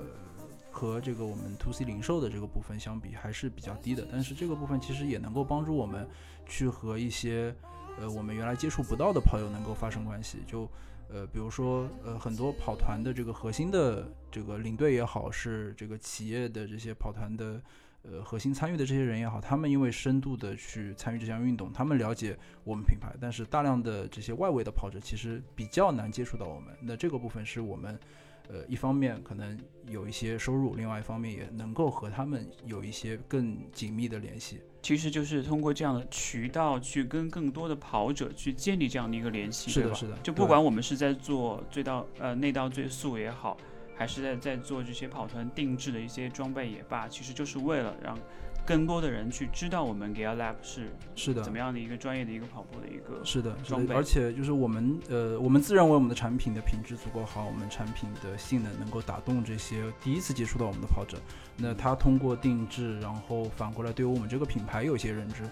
[0.70, 4.06] 和这个我们 to C 零售的这个部分相比还是比较低的。
[4.10, 6.08] 但是这个部分其实也能够帮助我们
[6.46, 7.54] 去和一些
[7.98, 10.38] 呃我们原来接触不到的跑友能够发生关系。
[10.46, 10.68] 就
[11.08, 17.60] 呃，比如说呃很多跑团的这个核心的这个领队也好，是这个企业的这些跑团的。
[18.02, 26.74] 呃，核心参与的这些人也好，他们因为深度的去参与这项运动，他们了解我们品牌，但是大量的这些外围的跑者其实比较难接触到我们。
[26.80, 28.00] 那这个部分是我们，
[28.48, 34.62] 呃，一方面可能有一些收入，另外一方面也能够和他们有一些更紧密的联系。
[34.80, 40.16] 其实就是通过这样的渠道去跟更多的跑者去建立这样的一个联系，是的，是的。
[40.22, 43.58] 就不管我们是在做最到呃内道最速也好。
[44.00, 48.18] 还是在在做这些跑团定制的一些装备也罢，其实就是为了让
[48.64, 61.18] 更多的人去知道我们 Gear Lab 是是的怎么样的一个专业的一个跑步的一个是的装备，而且就是我们呃我们自认为我们的产品的品质足够好，我们产品的性能能够打动这些第一次接触到我们的跑者，
[61.58, 65.42] 那他通过定制，然后反过来对于我们这个品牌有一些认知。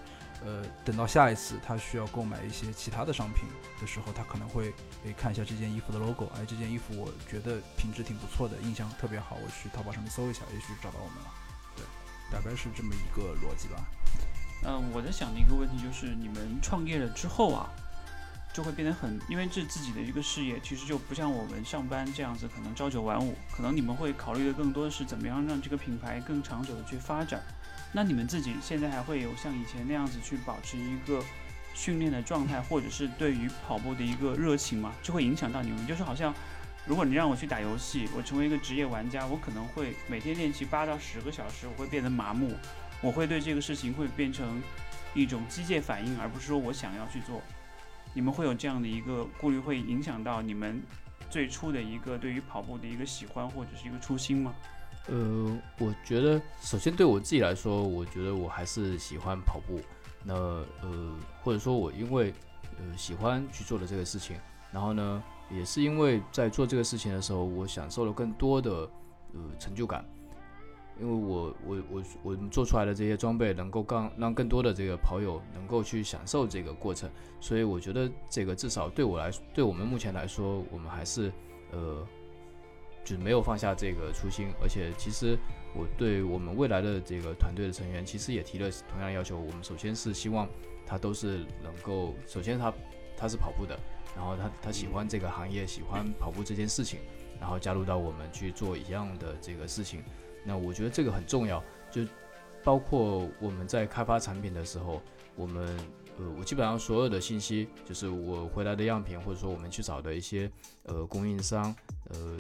[0.44, 3.48] 呃，等到下一次他需要购买一些其他的商品
[3.80, 4.72] 的时候，他可能会
[5.04, 11.30] 诶看一下这件衣服的 logo，哎，这件衣服我觉得品质挺不错的，印象特别好，我去淘宝上面搜一下，也许找到我们了。
[11.76, 11.84] 对，
[12.30, 13.84] 大概是这么一个逻辑吧。
[14.64, 17.68] 嗯，我在想的一个问题就是，你们创业了之后啊，
[18.52, 27.42] 就会变得很，因为这自己的一个事业，其实就不像我们上班这样子，可能朝九晚五，可能你们会考虑的更多的是怎么样让这个品牌更长久的去发展。
[27.92, 31.22] 那你们自己现在还会有像以前那样子去保持一个
[31.74, 34.92] 训练的状态，或者是对于跑步的一个热情吗？
[35.02, 35.86] 就会影响到你们。
[35.86, 36.34] 就是好像，
[36.84, 42.54] 如果你让我去打游戏，我成为一个职业玩家，我可能会每天练习八到十个小时，我会变得麻木，
[43.00, 44.62] 我会对这个事情会变成
[45.14, 47.40] 一种机械反应，而不是说我想要去做。
[48.12, 50.82] 你们会有这样的一个顾虑，会影响到你们
[51.30, 54.54] 最初的一个对于跑步的一个喜欢或者是一个初心吗？
[55.08, 59.80] 呃，我觉得首先对我自己来说，我觉得我还是喜欢跑步。
[60.22, 62.32] 那呃，或者说我因为
[62.78, 64.36] 呃喜欢去做的这个事情。
[64.70, 68.70] 然后呢，也是因为在做这个事情的时候，我享受了更多的
[69.32, 70.04] 呃成就感。
[71.00, 77.08] 因为我我我我做出来的这些装备能够更让更多的这个跑友能够去享受这个过程，
[77.40, 81.32] 所以我觉得这个至少对我来，对我们目前来说，我们还是
[81.70, 82.04] 呃，
[83.04, 84.48] 就是没有放下这个初心。
[84.62, 85.38] 而且其实
[85.74, 89.38] 我对我们未来的这个团队的成员，其实也提了同样的要求。
[89.38, 90.48] 我们首先是希望
[90.86, 92.72] 他都是能够，首先他
[93.16, 93.78] 他是跑步的，
[94.16, 97.00] 然后他他喜欢这个行业，喜欢跑步这件事情，
[97.40, 100.02] 然后加入到我们去做一样的这个事情。
[100.44, 102.02] 那我觉得这个很重要，就
[102.64, 105.02] 包括我们在开发产品的时候，
[105.36, 105.76] 我们
[106.18, 110.50] 呃，我基本上所有的信息，就是我回来的样品，或者说我们去找的一些
[110.84, 111.74] 呃供应商，
[112.10, 112.36] 呃，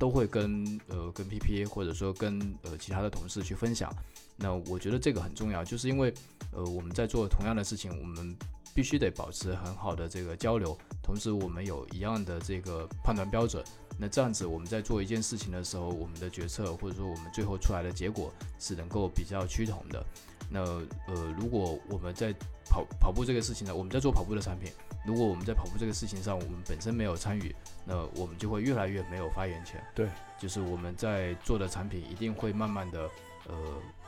[0.00, 3.94] 都会跟呃跟 PP 或者说跟呃其他的同事去分享。
[4.34, 6.12] 那我觉得这个很重要，就是因为
[6.52, 8.34] 呃我们在做同样的事情，我们
[8.74, 13.62] 必须得保持很好的这个交流，同时我们有一样的这个判断标准。
[13.98, 20.02] 那这样子，我们在做一件事情的时候，我们的决策或者说我们最后出来的结果是能够比较趋同的。
[20.48, 20.60] 那
[21.06, 22.32] 呃，如果我们在
[22.64, 24.72] 跑跑步这个事情呢，我们在做跑步的产品，
[25.04, 29.82] 如果我们在跑步这个事情上，我们本身没有参与，那我们就会越来越没有发言权。
[29.94, 33.08] 对，就是我们在做的产品一定会慢慢的
[33.48, 33.54] 呃，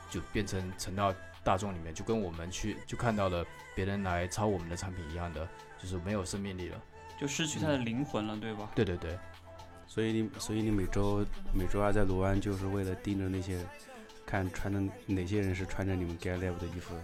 [0.09, 1.13] 就变成沉到
[1.43, 5.47] 大众里面，就跟我们去就看到了别人来抄我们的产品一样的，
[5.81, 6.81] 就是没有生命力了，
[7.19, 8.69] 就失去它的灵魂了，对吧？
[8.75, 9.17] 对对对。
[9.85, 11.23] 所以你，所以你每周
[11.53, 13.59] 每周二在卢湾，就是为了盯着那些，
[14.25, 16.95] 看穿的哪些人是穿着你们 Get Live 的衣服，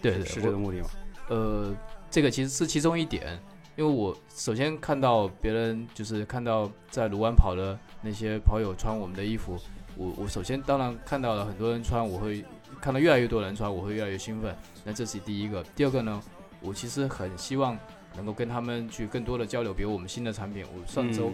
[0.00, 0.88] 对，是这个目的吗？
[1.28, 1.76] 呃，
[2.10, 3.38] 这个其实是其中一点，
[3.76, 9.58] 因为我首先看到别人就是看到在卢湾跑的那些跑友穿我们的衣服，
[9.96, 12.44] 我我首先当然看到了很多人穿，我会
[12.80, 14.56] 看到越来越多人穿，我会越来越兴奋。
[14.84, 16.22] 那这是第一个，第二个呢，
[16.60, 17.78] 我其实很希望
[18.16, 21.32] 能够跟他们去更多的交流，比如我们新的产品，我上周。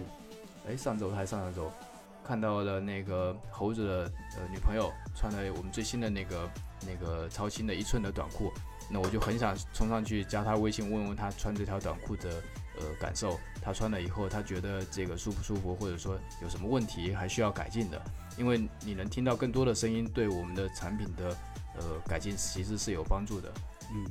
[0.67, 1.71] 哎，上周还是上上周，
[2.23, 6.49] 看到了那个猴子的呃女朋友穿了我们最新的那个
[6.87, 8.51] 那个超轻的一寸的短裤，
[8.89, 12.29] 那我就很想冲上去加他微信，问问他穿这条短裤的
[12.77, 18.01] 呃感受，他穿了以后他觉得这个舒不舒服，或者说有什么问题还需要改进的，
[18.37, 21.29] 因为你能听到更多的声音，对我们的产品的
[21.75, 23.51] 呃改进其实是有帮助的。
[23.93, 24.05] 嗯，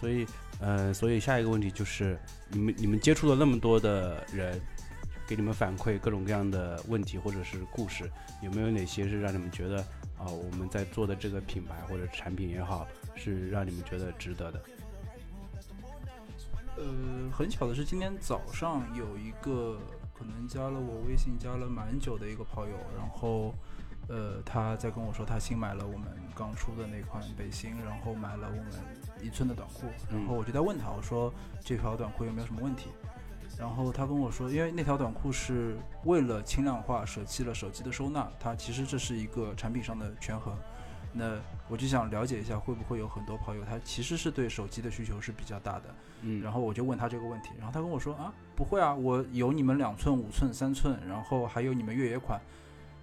[0.00, 0.26] 所以
[0.60, 2.18] 呃，所以下一个问题就是
[2.48, 4.60] 你们你们接触了那么多的人。
[5.24, 8.10] 给你们反馈各种各样的问题或者是故事，
[8.42, 9.78] 有没有哪些是让你们觉得
[10.18, 12.86] 啊，我们在做的这个品牌或者产品也好，
[13.16, 14.62] 是让你们觉得值得的？
[16.76, 16.84] 呃，
[17.30, 19.78] 很巧的是，今天早上有一个
[20.14, 23.54] 可能加了我微信加了蛮久的一个跑友，然后
[24.08, 28.72] 呃，他在跟我说他新买了我们刚出的那款背心，然后买了我们
[29.22, 32.88] 一寸的短裤，然后我就在问他，我说这条短裤有没有什么问题？
[33.58, 40.56] 然后他跟我说，因为那条短裤是为了轻量化舍弃了手机的收纳，它其实这是一个产品上的权衡。
[41.12, 41.36] 那
[41.68, 45.94] 我就想了解一下，会不会有很多朋友他其实是对手机的需求是比较大的。
[46.22, 52.40] 嗯，然后我就问他这个问题，然后他跟我说啊，不会啊，我有你们两寸、五寸、三寸，然后还有你们越野款，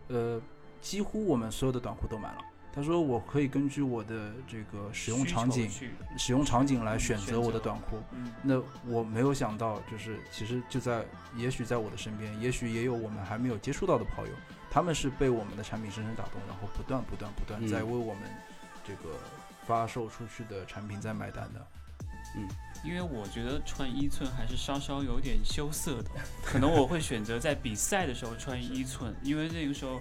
[0.08, 0.42] 呃，
[0.82, 2.38] 几乎我们所有的短裤都买了。
[2.72, 5.68] 他说：“我可以根据我的这个使用场景，
[6.18, 7.98] 使用场景来选择我的短裤。
[8.14, 11.04] 嗯那我没有想到，就是其实就在，
[11.36, 14.32] 也许在我的身边，也许也有我们还没有接触到的朋友，
[14.70, 18.24] 他们是被我们的产品深深打动，然后不断不断不断在为我们
[18.86, 19.16] 这个
[19.66, 21.68] 发售出去的产品在买单的。
[22.36, 22.48] 嗯，
[22.84, 26.12] 因为我觉得穿一寸还是稍稍有点羞涩的，
[26.46, 30.00] 可能我会选择在比赛的时候穿一寸，因为那个时候。”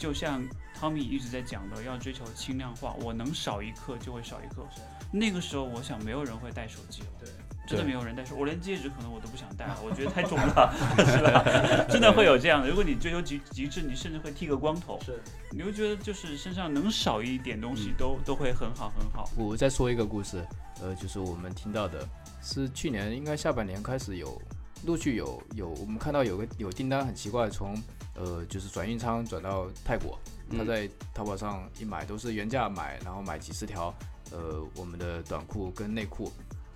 [0.00, 0.42] 就像
[0.74, 4.66] 汤米一直在讲的，要追求轻量化，我能少一克就会少一克。
[5.12, 7.28] 那个时候，我想没有人会带手机了，对，
[7.70, 11.44] 真的没有人戴手，我连戒指可能我都不想戴了，我觉得太重 了，是吧？
[11.88, 12.68] 真的会有这样的。
[12.68, 15.20] 如果你追求极极致，你甚至会剃个光头，是，
[15.52, 19.28] 你会觉得就是身上能少一点东西都都会很好很好。
[19.36, 20.44] 我再说一个故事，
[20.82, 22.06] 呃，就是我们听到的
[22.42, 24.40] 是去年应该下半年开始有
[24.84, 27.80] 陆续有有我们看到有个有订单很奇怪从。
[28.16, 30.18] 呃，就是转运仓转到泰国，
[30.50, 33.94] 他在淘宝上一买都是原价买，然后买几十条，
[34.30, 36.30] 呃，我们的短裤跟内裤，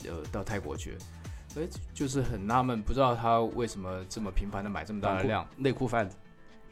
[0.08, 0.96] 呃，到泰国去，
[1.56, 6.16] 哎，就是很纳闷，不知道他为什么这么频繁的买这么大的量内裤贩子，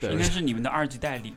[0.01, 1.35] 应该是你们的二级代理，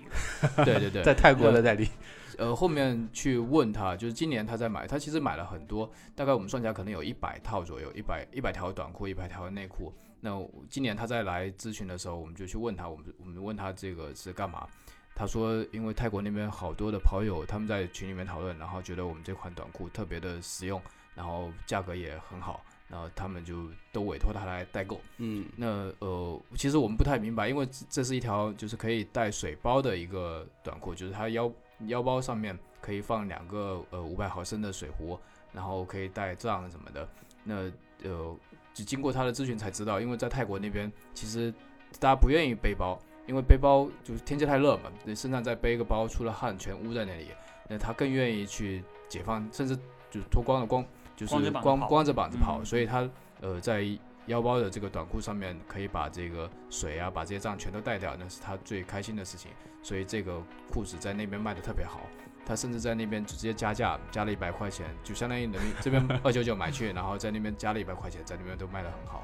[0.58, 1.90] 对 对对，在泰国的代理，
[2.38, 9.94] 呃，后面去问他，就是今年他在买，他其实买了很多，大概我们算起来可能有一百套左右，一百一百条短裤，一百条内裤。
[10.22, 10.32] 那
[10.70, 14.68] 今年他再来咨询的时候，我们就去问他，我们我们问他这个是干嘛？
[15.14, 20.82] 他说，因为泰国那边好多的跑友他们在群里面讨论，然后觉得我们这款短裤特别的实用，
[21.16, 25.00] 然后价格也很好，然后他们就都委托他来代购。
[25.18, 31.52] 嗯那呃，其实我们不太明白，因为这这是一条就是可以带水包的一个短裤，就是它腰
[31.88, 35.18] 腰包上面可以放两个呃五百毫升的水壶，
[35.52, 37.08] 然后可以带杖什么的。
[37.44, 37.72] 那
[38.04, 38.36] 呃，
[38.74, 41.54] 只经过他的咨询才知道，因为在泰国那边其实
[42.00, 47.30] 大家不愿意背包，因为背包就是天气太热嘛，你身上再背一个包，出了汗全污在那里，
[47.70, 49.76] 那他更愿意去解放，甚至
[50.12, 50.86] 就是脱光了光，
[51.16, 53.10] 就是光光光着膀子跑，嗯所以他
[53.42, 53.86] 呃在
[54.28, 59.52] 腰包的这个短裤上面可以把这个水啊，把这些账全都带掉，那是他最开心的事情。
[59.84, 60.42] 所以这个
[60.72, 62.02] 裤子在那边卖的特别好，
[62.44, 69.24] 他甚至在那边直接加价，加了一百块钱，就相当于人民这边 二九九买去，然后在那边加了一百块钱，在那边都卖的很好。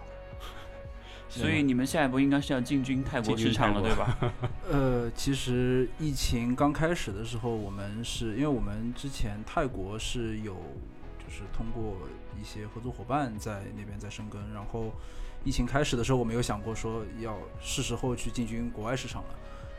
[1.27, 4.17] 所以你们下一步应该是要进军泰国市场了，对吧？
[4.69, 10.57] 呃，其实疫情刚开始的时候，我们是因为我们之前泰国是有
[11.31, 11.95] 就是通过
[12.37, 14.91] 一些合作伙伴在那边在生根，然后
[15.45, 19.29] 疫情开始的时候，我没有想过说要是时候去进军国外市场了，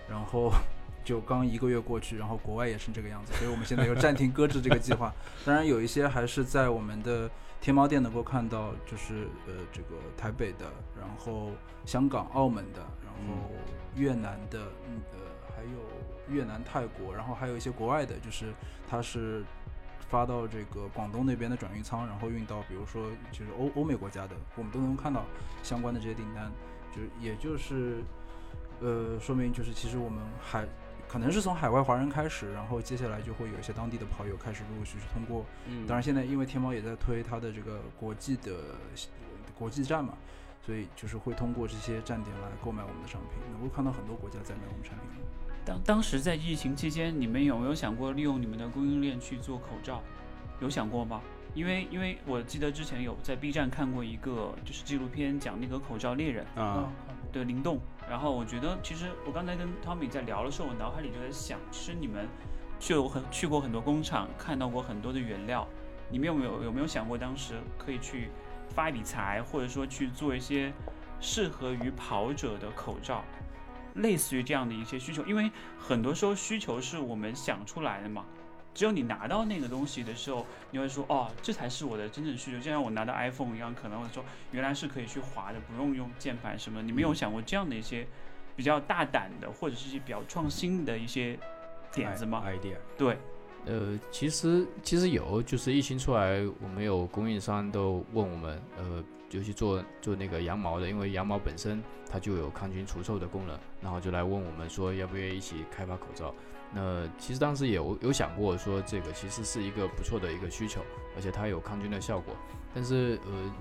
[0.08, 0.50] 然后
[1.04, 5.12] 就刚一个月过去，然后国外也是这个样子，所以我们现在又暂停搁置这个计划。
[5.44, 7.30] 当然有一些还是在我们的
[7.60, 11.50] 天猫店能够看到，就是呃这个台北的，然后
[11.84, 13.50] 香港、澳门的，然后
[13.94, 15.18] 越南的，嗯呃
[15.54, 18.54] 还有越南、泰国，然后还有一些国外的，就是
[18.88, 19.44] 它是
[20.12, 25.24] 发到这个广东那边的转运仓，然后运到比如说就是欧欧美国家的，我们都能看到
[25.62, 26.52] 相关的这些订单，
[26.94, 28.02] 就是也就是
[28.80, 30.66] 呃说明就是其实我们海
[31.08, 38.76] 可能是从海外华人开始，然后接下来就会有一些当地的跑友开始陆陆续续通过嗯当然，现在因为天猫也在推它的这个国际的
[39.58, 40.12] 国际站嘛，
[40.60, 45.21] 所以就是会通过这些站点来购买我们的商品，能够看到很多国家在买我们产品。
[45.64, 50.02] 当当时在疫情期间，你们有没有想过利用你们的供应链去做口罩？
[50.60, 51.20] 有想过吗？
[51.54, 56.88] 因为因为我记得之前有在 B 站看过一个就是纪录片，讲那个口罩猎人啊，
[57.32, 57.78] 的灵动。
[58.08, 62.26] 然后我觉得，其实我刚才跟 Tommy 在聊的时候，我脑海里就在想，其实你们
[62.80, 65.68] 去有很去过很多工厂，看到过很多的原料，
[66.10, 68.30] 你们有没有有没有想过当时可以去
[68.70, 70.72] 发一笔财，或者说去做一些
[71.20, 73.22] 适合于跑者的口罩？
[73.94, 78.24] 类似于这样的一些需求，因为很多时候需求是我们想出来的嘛。
[78.74, 82.56] 只有你拿到那个东西的时候，你会说哦，这才是我的真正需求。
[82.58, 86.80] 就像我拿到 iPhone 一样，可能会说原来是可以去滑的，不用用键盘什么。
[86.80, 88.06] 你们有想过这样的一些
[88.56, 91.38] 比较大胆的，或者是一些比较创新的一些
[91.92, 93.18] 点子吗？？idea，对，
[93.66, 106.34] 呃，其实其实有，就是疫情出来，我们有供应商都问我们，呃，尤其做做那个羊毛的，因为羊毛本身它就有抗菌除臭的功能，然后就来问我们说要不要一起开发口罩。
[106.74, 110.80] 那其实当时也有有想过说这个其实是一个不错的一个需求，
[111.16, 112.34] 而且它有抗菌的效果，
[112.74, 113.54] 但是呃，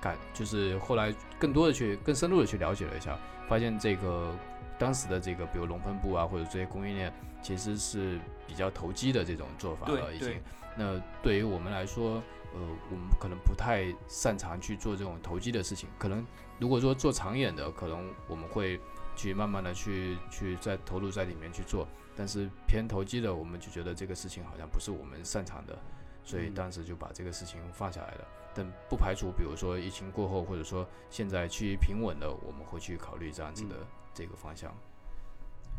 [0.00, 4.32] 感就是后来更多的去更深入的去了解了一下，发现这个
[4.78, 7.12] 当时的这个比如龙喷布啊或者这些供应链
[7.42, 10.34] 其实是比较投机的这种做法了已经。
[10.76, 12.22] 那对于我们来说，
[12.54, 15.88] 呃，我们可能不太擅长去做这种投机的事情。
[15.98, 16.24] 可能
[16.58, 18.80] 如果说做长远的，可能我们会
[19.16, 21.86] 去慢慢的去去再投入在里面去做。
[22.16, 25.76] 但是偏投机的，我们就觉得这个事情好像不是我们擅长的，
[26.22, 28.24] 所以嗯当时就把这个事情放下来了。
[28.54, 33.74] 但不排除，比如说疫情过后，或者说现在趋于平稳的，我们会去考虑这样子的
[34.14, 34.72] 这个方向。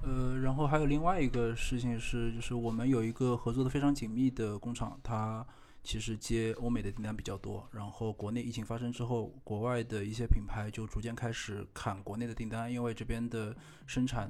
[0.04, 5.46] 呃，然后还有另外一个事情是，就是我们有一个合作的非常紧密的工厂，它
[5.86, 7.66] 其实接欧美的订单比较多。
[7.72, 13.56] 然后国内疫情发生之后，国外的一些品牌就逐渐开始砍国内的订单，因为这边的
[13.86, 14.30] 生产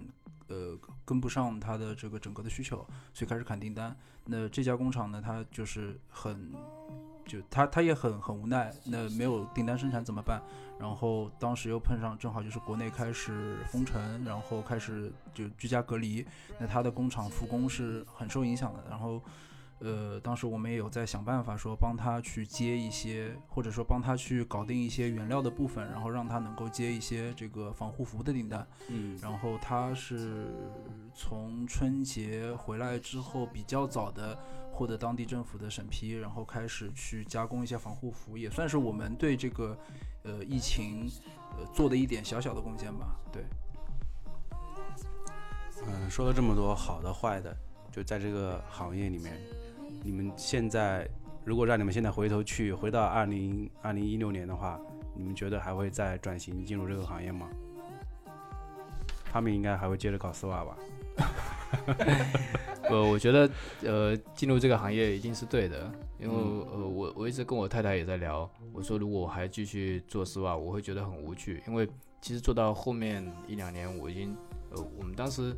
[0.49, 3.95] 呃跟不上它的这个整个的需求，所以开始砍订单。
[4.26, 6.52] 那这家工厂呢，它就是很
[7.26, 10.41] 就它它也很很无奈，那没有订单生产怎么办？
[10.77, 16.26] 然后当时又碰上正好就是国内开始封城，然后开始就居家隔离，
[16.60, 18.84] 那它的工厂复工是很受影响的。
[18.90, 19.22] 然后，
[19.80, 28.66] 呃，当时我们也有在想办法说帮他去接一些，或者说帮他去搞定一些原料的部分，然后让他能够接一些这个防护服的订单。
[28.90, 30.48] 嗯然后他是
[31.14, 34.38] 从春节回来之后比较早的
[34.72, 39.78] 获得当地政府的审批，然后开始去加工一些防护服，也算是我们对这个
[40.24, 41.10] 呃疫情
[41.58, 43.16] 呃做的一点小小的贡献吧。
[43.32, 43.44] 对，
[45.86, 47.56] 嗯，说了这么多好的坏的，
[47.92, 49.40] 就在这个行业里面，
[50.06, 51.10] 你们现在
[51.44, 54.80] 如果让你们现在回头去回到二零二零一六年的话，
[55.15, 57.49] 你们觉得还会再转型进入这个行业吗？
[59.32, 60.77] 他们应该还会接着搞丝袜吧？
[62.88, 63.49] 呃，我觉得
[63.82, 71.90] 呃，进入这个行业一定是对的，因为呃，我我一直跟我太太也在聊，我说如果我还继续做丝袜，我会觉得很无趣，因为
[72.22, 74.38] 其实做到后面一两年，我已经
[74.69, 75.52] 呃，我们当时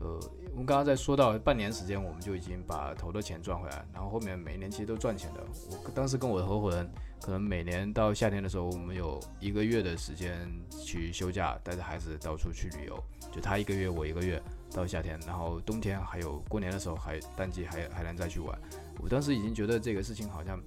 [0.00, 0.18] 呃，
[0.52, 5.40] 我们刚刚在说到半年时间，我们就已经把投的钱赚回来，然后后面每一年其实都赚钱的。
[5.84, 6.90] 我当时跟我的合伙人，
[7.20, 12.98] 可能每年到夏天的时候，我们有一个月的时间去休假，带着孩子到处去旅游，
[13.30, 14.42] 就他一个月，我一个月。
[14.72, 18.56] 到夏天，然后冬天还有过年的时候还淡季还还能再去玩。
[19.02, 20.62] 我当时已经觉得这个事情好像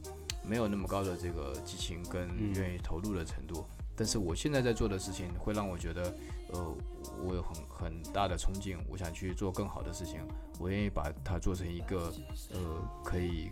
[0.45, 3.65] 没有那么高的这个激情跟愿意投入的程度。
[3.95, 6.13] 但是我现在在做的事情会让我觉得，
[6.51, 6.77] 呃，
[7.25, 10.19] 我有很很大的憧憬，我想去做更好的事情。
[10.59, 12.13] 我愿意把它做成一个
[12.51, 12.59] 呃
[13.03, 13.49] 可以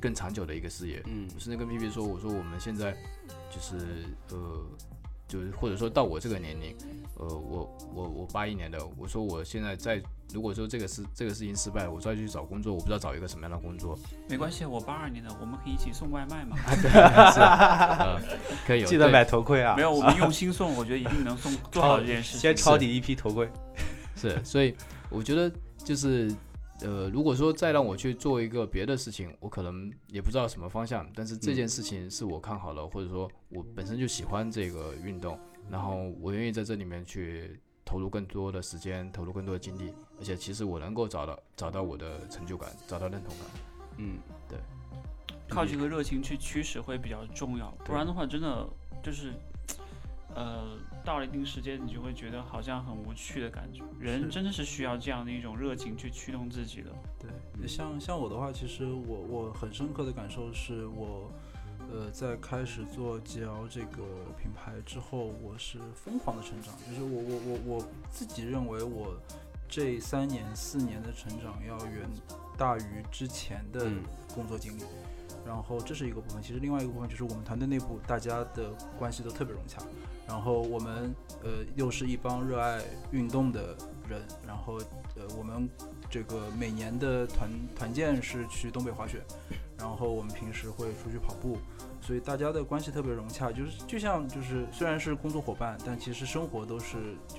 [0.00, 1.02] 更长久的一个事业。
[1.06, 2.96] 嗯，我甚至跟 P P 说，我说我们现在
[3.50, 4.64] 就是呃。
[5.28, 6.74] 就是或者说到我这个年龄，
[7.18, 10.02] 呃，我我我八一年的，我说我现在在，
[10.32, 13.98] 如果说这个事这个事情失败了，我再去找工作，我不知道找一个什么样的工作。
[14.28, 16.56] 没关系，我八二年的，我们可以一起送外卖嘛。
[16.82, 16.90] 对
[17.32, 18.84] 是，可以。
[18.84, 19.74] 记得买头盔啊。
[19.76, 22.38] 没有，我们用心送，我觉得一定能送 做好这件事。
[22.38, 23.48] 先抄底一批头盔。
[24.16, 24.74] 是，所以
[25.10, 25.50] 我觉得
[25.84, 26.34] 就是。
[26.80, 31.04] 呃，如果说再让我去做一个别的事情，我可能也不知道什么方向。
[31.12, 35.36] 但是这件事情是我看好了，或者说我本身就喜欢这个运动，
[35.68, 43.46] 然后我愿意在这里面去投入更多的时间，投入更多的精力，而且其实我能够找到找到我的成就感，找到认同感。
[43.96, 44.58] 嗯，对，
[45.48, 48.68] 靠这个热情去驱使会比较重要，不然的话真的
[49.02, 49.32] 就是，
[50.34, 50.76] 呃。
[51.04, 53.82] 到了一定时间，你就会觉得好像很无趣的感觉。
[53.98, 56.90] 人真的是需要这样的一种热情去驱动自己的。
[57.18, 61.32] 对，像像我的话，其实我我很深刻的感受是我，
[61.90, 64.02] 呃，在开始做 GL 这个
[64.40, 66.74] 品牌之后，我是疯狂的成长。
[66.88, 69.14] 就是我我我我自己认为，我
[69.68, 72.08] 这三年四年的成长要远
[72.58, 73.86] 大于之前的
[74.34, 74.82] 工作经历。
[75.46, 79.80] 然后这是一个部分，其实另外一个部分就是我们团队内部大家的关系都特别融洽。
[80.26, 82.82] 然后我们呃又是一帮热爱
[83.12, 83.74] 运动的
[84.06, 84.78] 人，然后
[85.16, 85.66] 呃我们
[86.10, 89.22] 这个每年的团团建是去东北滑雪，
[89.78, 91.56] 然后我们平时会出去跑步，
[92.00, 97.36] 所以大家的关系特别融洽，就是就像就是虽然是工作伙伴，但其实生活都是就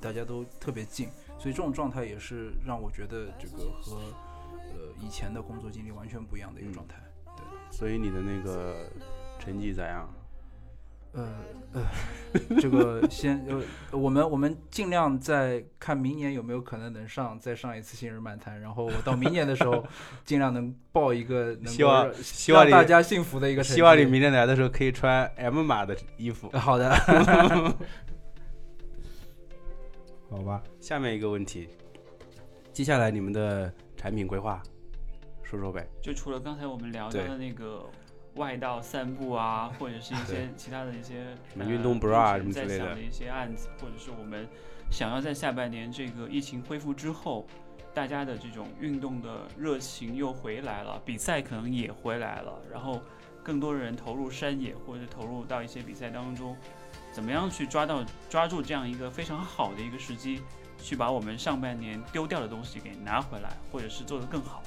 [0.00, 1.08] 大家都特别近，
[1.38, 3.96] 所以这种状态也是让我觉得这个和
[4.54, 6.96] 呃以前的工作经历完全不一样的一个状态。
[7.36, 7.44] 对，
[7.76, 8.88] 所以你的那个
[9.38, 10.08] 成绩咋样？
[11.12, 11.34] 呃
[11.72, 11.86] 呃，
[12.60, 13.60] 这个 先呃，
[13.98, 19.84] 我们我们尽量在看明年有没有可能能上再上一次新人漫谈，然后我到明年的时候
[20.24, 23.62] 尽量能报一个能希望希望大家幸福的一个。
[23.62, 26.50] 希望你明天来的时候可以穿 M 码的衣服。
[26.50, 26.94] 好的，
[30.30, 30.62] 好吧。
[30.80, 31.68] 下面一个问题，
[32.72, 34.62] 接下来你们的产品规划
[35.42, 35.88] 说说呗。
[36.00, 37.84] 就除了刚才我们聊到的那个。
[38.36, 44.48] 外道散步啊，或者是一些其他的一些什么运动 bra 什么之类的一些案子，或者是我们
[44.90, 47.46] 想要在下半年这个疫情恢复之后，
[47.92, 53.00] 大家的这种运动的热情又回来了，比赛可能也回来了，然后
[53.42, 56.56] 更多的人投入山野或者投入到一些比赛当中，
[57.12, 60.40] 怎么样去抓到抓住这样一个非常好的一个时机，
[60.78, 64.62] 去把我们上半年丢掉的东西给拿回来，或者是做得更好。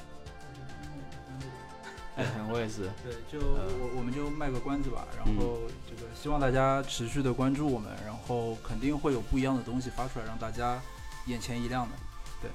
[2.15, 2.91] 哎，我也是。
[3.03, 5.59] 对，就我我们就卖个关子吧，然后
[5.89, 10.79] 这个希望大家持续的关注我们，然后肯定会有不一样的东西发出来，让大家
[11.25, 11.95] 眼前一亮的。
[12.41, 12.51] 对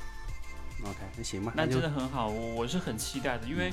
[0.88, 1.52] ，OK，那行吧。
[1.56, 3.72] 那真的很好，我我是很期待的，因为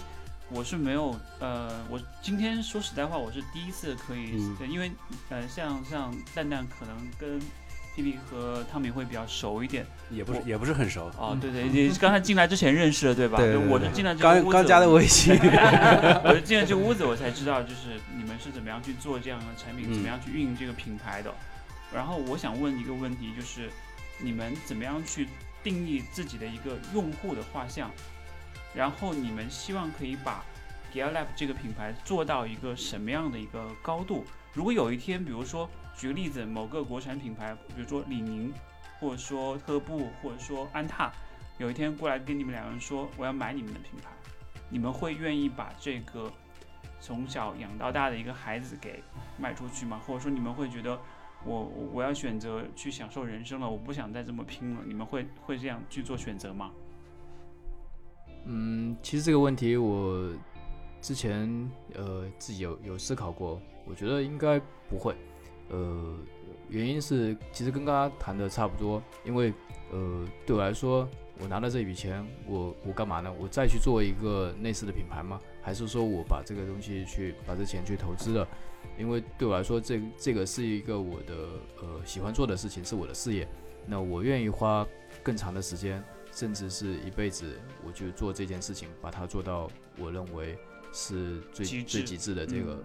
[0.50, 4.92] 我是没有呃，我今天说实在话，我是第一次可以对，因为
[5.30, 7.40] 呃，像像蛋蛋可能跟。
[8.04, 11.38] P 和汤米会比较熟一点，也不是也不是很熟哦。
[11.40, 13.38] 对对，你刚才进来之前认识的对吧？
[13.38, 15.34] 对， 我是进来刚刚加的微信，
[16.24, 21.34] 我是进了这屋子，我才知道就是你们是怎么样去做这样的产品，怎么样去运营这个品牌的。
[21.94, 23.70] 然后我想问一个问题，就是
[24.20, 25.28] 你们怎么样去
[25.64, 27.90] 定义自己的一个用户的画像？
[28.74, 30.44] 然后你们希望可以把
[30.94, 34.26] Gear Lab 这个品牌做到一个什么样的一个高度？
[34.54, 35.70] 如果有一天，比如说。
[35.96, 38.54] 举个例子，某个国产品牌，比如说李宁，
[39.00, 41.12] 或者说特步，或者说安踏，
[41.58, 44.10] 有一天过来跟你们两个人说我要买你们的品牌，
[44.70, 46.32] 你们会愿意把这个
[47.00, 49.02] 从小养到大的一个孩子给
[49.38, 50.02] 卖出去吗？
[50.06, 51.00] 或者说你们会觉得
[51.46, 51.64] 我
[51.94, 56.72] 我要选择去享受人生了，我不想再这么拼了，你们会会这样去做选择吗？
[58.46, 60.30] 嗯，其实这个问题我
[61.02, 64.60] 之前呃自己有有思考过，我觉得应该
[64.90, 65.16] 不会。
[65.70, 66.18] 呃，
[66.70, 69.54] 原因是其实跟刚刚谈的差不多，因为
[69.92, 71.08] 呃，对我来说，
[71.40, 73.32] 我拿了这笔钱，我我干嘛呢？
[73.40, 75.40] 我再去做一个类似的品牌吗？
[75.62, 78.48] 还是说我把这个东西去把这钱去投资了？
[79.00, 81.36] 因为对我来说，这这个是一个我的
[81.82, 83.48] 呃喜欢做的事情，是我的事业。
[83.88, 84.86] 那我愿意花
[85.24, 90.58] 更长的时间，甚至是一辈子，我就做这件事情，把它做到我认为
[90.94, 92.84] 是最最极致的这个、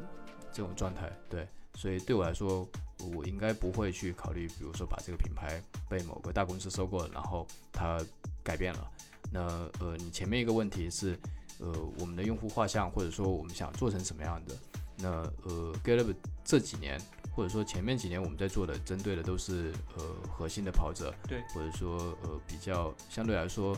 [0.52, 1.10] 这种状态。
[1.28, 1.46] 对，
[1.80, 2.68] 所以对我来说，
[3.14, 7.98] 我应该不会去考虑，比如说把这个品牌被某个大公司收购了，然后它
[8.44, 8.90] 改变了。
[9.32, 9.40] 那
[9.80, 11.18] 呃，你前面一个问题是，
[11.58, 14.54] 呃，我们的用户画像，或者说我们想做成什么样的？
[14.98, 15.08] 那
[15.44, 17.00] 呃 g a l a b 这几年，
[17.34, 23.74] 或者说前面几年我们在做的，针对的都是呃核心的跑者，对，或者说呃比较相对来说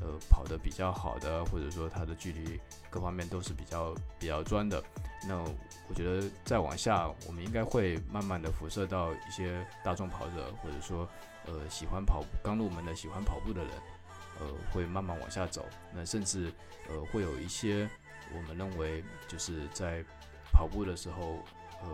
[0.00, 2.60] 呃跑得比较好的，或者说他的距离
[2.90, 4.82] 各方面都是比较比较专的。
[5.28, 5.38] 那
[5.88, 11.08] 我觉得再往下，我们应该会慢慢的辐射到一些大众跑者，或者说
[11.46, 13.70] 呃喜欢跑刚入门的喜欢跑步的人，
[14.40, 15.64] 呃会慢慢往下走。
[15.94, 16.52] 那甚至
[16.88, 17.88] 呃会有一些
[18.34, 20.04] 我们认为就是在
[20.52, 21.38] 跑步的时候，
[21.82, 21.88] 呃，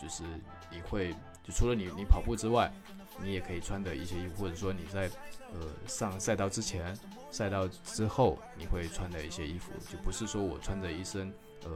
[0.00, 0.22] 就是
[0.70, 2.72] 你会就除了你你跑步之外，
[3.20, 5.10] 你也可以穿的一些衣服，或者说你在
[5.52, 6.96] 呃上赛道之前、
[7.30, 11.32] 赛道之后你会穿的一些衣服，就不是说我穿着一身
[11.64, 11.70] 呃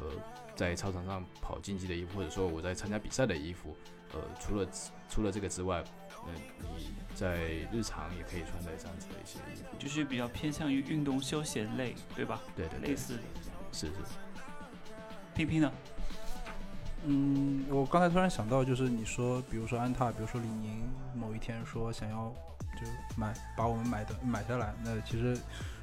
[0.55, 3.77] 在操场上跑竞技的衣服，或者说我在参加比赛的衣服，
[4.13, 4.69] 呃，除了
[5.09, 5.85] 除了这个之外，
[6.27, 6.33] 呃，
[6.77, 7.37] 你在
[7.73, 12.43] 日常也可以穿的这样子的一些衣服，就是比较偏向于运动休闲类，对吧？
[12.57, 13.23] 对对对，类似的。
[13.73, 13.95] 是是。
[15.35, 15.71] P P 呢？
[17.05, 20.83] 嗯，我刚才突然想到，就是你说，比如说安踏，比如说李宁，
[21.15, 22.33] 某一天说想要
[22.81, 22.87] 就
[23.17, 25.39] 买把我们买的买下来，那其实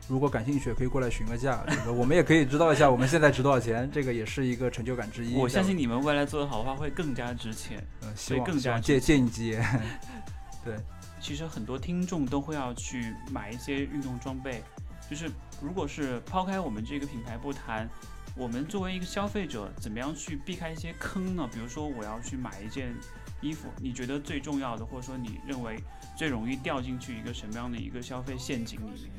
[0.09, 5.35] 如果感兴趣，也可以过来询个价，这个我们也可以知道一下我们现在值多少钱，这个也是一个成就感之一。
[5.35, 7.81] 我相信你们未来做得好的话，会更加值钱。
[8.01, 9.81] 嗯，希所以望更加借借你吉言。
[10.65, 10.75] 对，
[11.21, 14.61] 其实很多听众都会要去买一些运动装备，
[15.09, 15.31] 就是
[15.61, 17.89] 如果是抛开我们这个品牌不谈，
[18.35, 21.47] 我们作为一个消费者，怎么样去避开一些坑呢？
[21.53, 22.95] 比如说我要去买一件
[23.41, 25.79] 衣服，你觉得最重要的，或者说你认为
[26.17, 29.11] 最容易掉进去一个什么样的一个消费陷阱里面？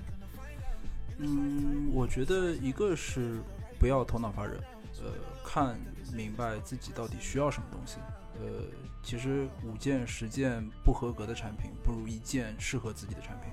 [1.19, 3.41] 嗯，我觉得一个是
[3.78, 4.59] 不要头脑发热，
[5.01, 5.12] 呃，
[5.45, 5.78] 看
[6.12, 7.99] 明白自己到底需要什么东西。
[8.41, 8.65] 呃，
[9.01, 13.53] 其实五件十件不合格的产品，不如一件适合自己的产品，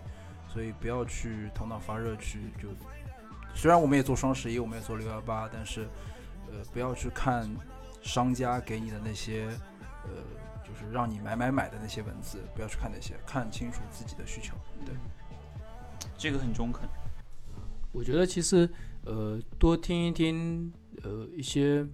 [0.51, 2.69] 所以不要去头脑发热去就。
[3.53, 5.87] 虽然我们也做双十一，我们也做六幺八，但是，
[6.47, 7.49] 呃，不要去看
[8.01, 9.45] 商家给你的那些，
[10.03, 10.09] 呃，
[10.63, 14.55] 就是让你买买买的那些文字，不要去看那些，看清楚自己的需求。
[14.85, 14.95] 对，
[16.17, 16.89] 这个很中肯。
[17.91, 18.67] 我觉得其实
[19.05, 20.71] 呃多听一听
[21.03, 21.85] 呃一些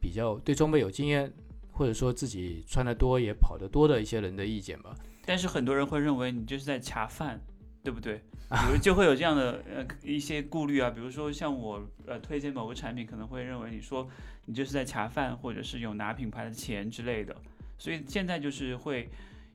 [0.00, 1.30] 比较对装备有经验，
[1.72, 4.94] 或者说自己穿的多也跑得多的一些人的意见吧。
[5.26, 7.40] 但是很多人会认为你就是在恰饭，
[7.82, 8.22] 对不对？
[8.50, 14.08] 比如就会有这样的呃一些顾虑啊，比如说像我呃推荐某个产品，可能会认为你说
[14.46, 17.36] 你就是在恰饭，或者是有拿品牌的钱之类的。
[17.78, 19.08] 所以现在就是会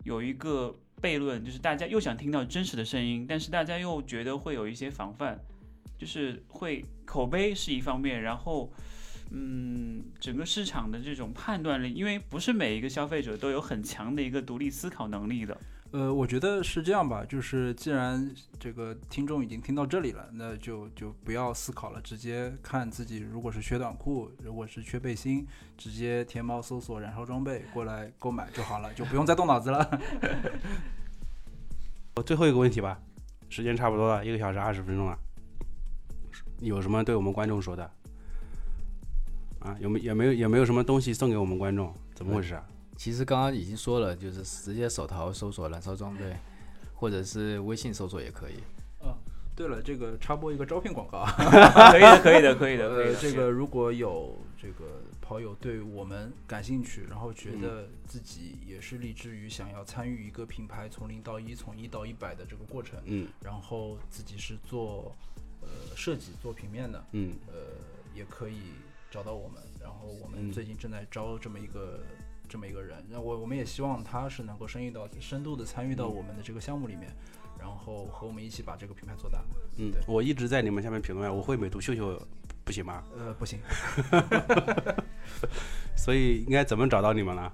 [0.04, 5.40] 有一个悖论，就是大家又想听到真实的声音，但是大家又觉得会有一些防范，
[5.98, 8.72] 就是会口碑是一方面，然后。
[9.32, 15.60] 嗯，整个市场的这种判断力，因为不是每一个消费者都有很强的一个独立思考能力的。
[15.92, 18.30] 呃，我觉得是这样吧，就是既然
[18.60, 25.48] 这个听众已经听到这里了，那就就不要思考了，直接看自己如果是缺短裤，如果是缺背心，
[25.78, 30.02] 直接天猫搜索燃烧装备过来购买就好了，就不用再动脑子了。
[32.18, 33.00] 我最后一个问题吧，
[33.50, 35.18] 时间差不多了，一个小时二十分钟了，
[36.60, 37.90] 有什么对我们观众说的？
[39.60, 41.94] 啊，有没有没有有没有什么东西送给我们观众？
[42.14, 42.66] 怎么回事啊？
[42.96, 46.36] 其实刚刚已经说了，就是 直接手淘搜索燃烧装备，
[46.94, 48.56] 或者是微信搜索也可以。
[49.58, 51.32] 对了，这个插播一个招聘广告 啊，
[51.90, 53.16] 可以的，可以的，可以的，呃，的。
[53.16, 65.16] 这个如果有这个跑友对我们感兴趣，然后觉得自己也是立志于想要参与一个品牌从零到一、从一到一百的这个过程，嗯然后自己是做
[65.62, 67.54] 呃设计、做平面的，嗯呃，
[68.14, 68.58] 也可以
[69.10, 69.64] 找到我们。
[69.80, 72.02] 然后我嗯们最近正在招这么一个、
[72.48, 77.12] 这么一个人，那我我们也希望他是能够深入到深度的参与到我们的这个项目里面，
[77.60, 79.44] 然后和我们一起把这个品牌做大。
[79.78, 82.22] 嗯对，我一直在你们下面评论，我会美图秀秀，
[82.64, 83.04] 不行吗？
[83.18, 83.60] 呃，不行，
[85.96, 87.52] 所以应该怎么找到你们呢？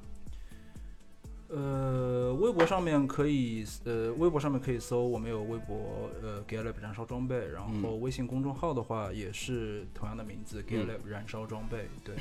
[1.54, 12.16] 呃，微博上面可以，呃，微博上面可以搜，我们有微博，呃 g a l a b 燃烧装备，然后微信公众号的话也是同样的名字 g a l a b 燃烧装备，对，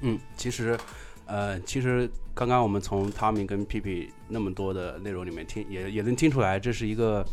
[0.00, 0.76] 嗯，其实，
[1.30, 7.24] 呃，其实刚刚我们从 Tommy 跟 P P 那么多的内容里面听，也也能听出来，这是一个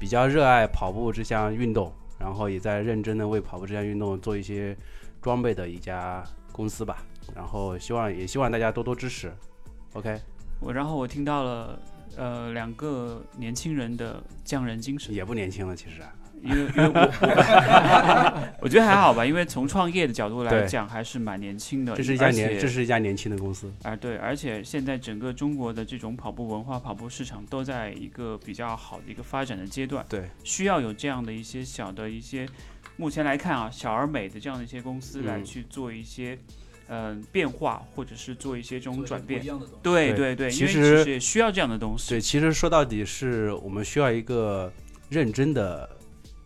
[0.00, 4.76] 比较热爱跑步这项运动，然后也在认真的为跑步这项运动做一些
[5.22, 7.06] 装备的一家公司吧。
[7.36, 9.32] 然后希望也希望大家多多支持。
[9.92, 10.20] OK，
[10.60, 11.78] 我然后我听到了
[12.16, 16.12] 呃两个年轻人的匠人精神，也不年轻了，其实啊。
[16.42, 21.94] 因为因为我我 我觉得还好吧，因为从创业的角度来讲，还是蛮年轻的。
[21.96, 23.72] 这是一家年，这是一家年轻的公司。
[23.82, 32.46] 啊，对，而且现在整个中国的这种跑步文化、跑步市场都在一个比较好的一个发展的阶段，对，需要有这样的一些小的一些，
[32.96, 36.38] 目前来看啊，小而美的这样的一些公司来嗯去做一些，
[36.88, 39.44] 嗯、变化，或者是做一些这种转变。
[39.82, 42.10] 对对对，其实也需要这样的东西。
[42.10, 44.72] 对，其实说到底是我们需要一个
[45.08, 45.88] 认真的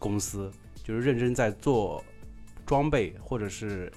[0.01, 0.51] 公司，
[0.82, 2.05] 就是认真在做
[2.66, 3.93] 装备或者是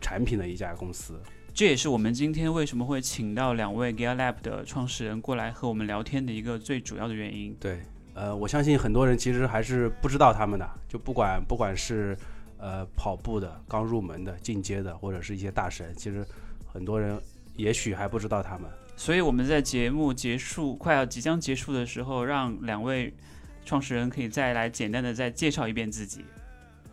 [0.00, 1.14] 产品的一家公司。
[1.54, 7.56] 这也是我们今天为什么会请到两位 Gear Lab 的创始人过来和我们聊天的一个最主要的原因。
[7.58, 7.80] 对，
[8.12, 12.14] 呃，我相信很多人其实还是不知道他们的，就不管不管是
[12.58, 16.26] 呃跑步的、刚入门的、进阶的，或者是一些大神，其实
[16.66, 17.18] 很多人
[17.56, 18.70] 也许还不知道他们。
[18.94, 23.12] 所以我们在节目结束快要即将结束的时候，让两位
[23.66, 26.24] 创始人可以再来简单的再介绍一遍自己。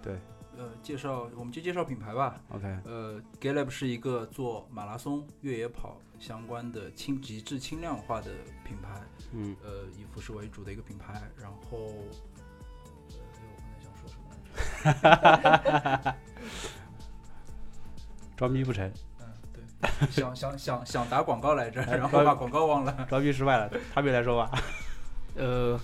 [0.02, 0.18] 对
[0.58, 2.42] 呃，介绍我们就介绍品牌吧。
[2.50, 8.32] OK，呃 g a l a b 是一个做马拉松、越野跑相关的轻极致轻量化的
[8.64, 9.02] 品牌，
[9.32, 11.22] 嗯，呃，以服饰为主的一个品牌。
[11.42, 11.78] 然后，
[13.10, 13.16] 呃，
[13.50, 14.30] 我刚才想说什么
[15.04, 16.16] 来着？
[18.36, 19.64] 装逼不成，嗯，对，
[20.12, 23.08] 想 想想想打广告来着，然后把广告忘了。
[23.10, 24.52] 装逼失败了，他别来说吧。
[25.36, 25.80] 呃，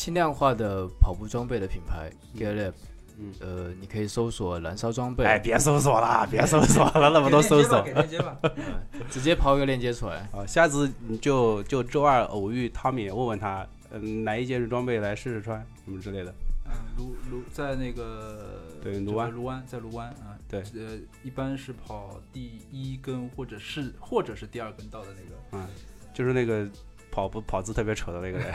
[0.00, 2.72] 轻量化的跑步装备的品牌 Gear Lab，
[3.18, 7.92] 嗯呃，你可以搜索燃烧装备，哎，别搜索了， 别搜索了，那么多搜索给。
[7.92, 8.80] 链接吧，给链接吧。
[9.12, 10.26] 直接抛一个链接出来。
[10.32, 16.34] 啊，下次你就就周二偶遇汤米，问问他，嗯，哪一件装备来试试穿，什么之类的。
[16.64, 25.36] 嗯，卢卢在那个对卢湾卢湾在卢湾啊，对呃，一般是跑第一根或者是或者是第二根道的那个。
[25.52, 25.68] 嗯，
[26.14, 26.66] 就是那个
[27.10, 28.52] 跑步跑姿特别丑的那个人。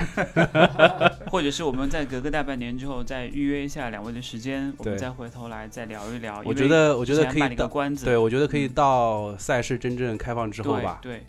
[1.32, 6.41] 或者是我们在隔个大半年之后再预约一下两位的时间，我们再回头来再聊一聊。
[6.45, 8.06] 我觉得，我觉得可以到，关子。
[8.06, 10.99] 对我觉得可以到赛事真正开放之后吧。
[11.02, 11.23] 对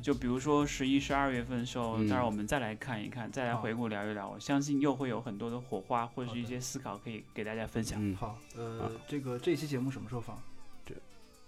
[0.00, 7.98] 就比如说十一、十二月份的时候，嗯当然我们再来看一看，再来回顾聊一聊，我相信又会有很多的火花或者是一些思考可以给大家分享。
[8.00, 10.40] 嗯，好，呃啊，这个这期节目什么时候放？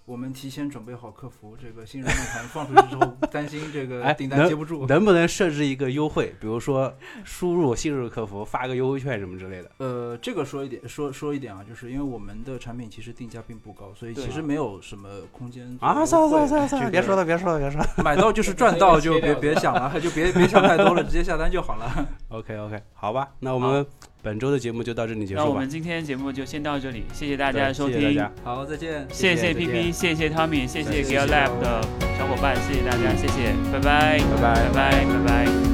[0.07, 4.87] 这我们提前准备好客服，这个新人论坛放出去之后，担心这个哎订单接不住。
[4.87, 6.35] 能不能设置一个优惠？
[6.39, 6.95] 比如说
[7.25, 9.71] 输入新入客服发个优惠券什么之类的。
[9.79, 17.89] 呃，这个说一点，说说一点啊，就是因为我们的产品其实定价并不高，所以其实没有什么空间啊，算了算了算了算了，别说了别说了别说了。
[18.05, 22.07] 买到就是赚到，就别 别想了，就别别想太多了，直接下单就好了。
[22.29, 23.85] OK OK，好吧，那我们
[24.25, 25.69] 本周的节目就到这里结束吧那我们。
[25.69, 28.33] 今天的节目就先到这里，谢谢大家的收听，谢谢大家。
[28.43, 29.07] 好，再见。
[29.11, 31.87] 谢谢谢谢 PP，谢谢 Tommy，谢谢谢谢 Gear Lab 的
[32.17, 35.74] 小伙伴，谢谢大家，谢谢，拜拜，拜拜拜拜，拜拜。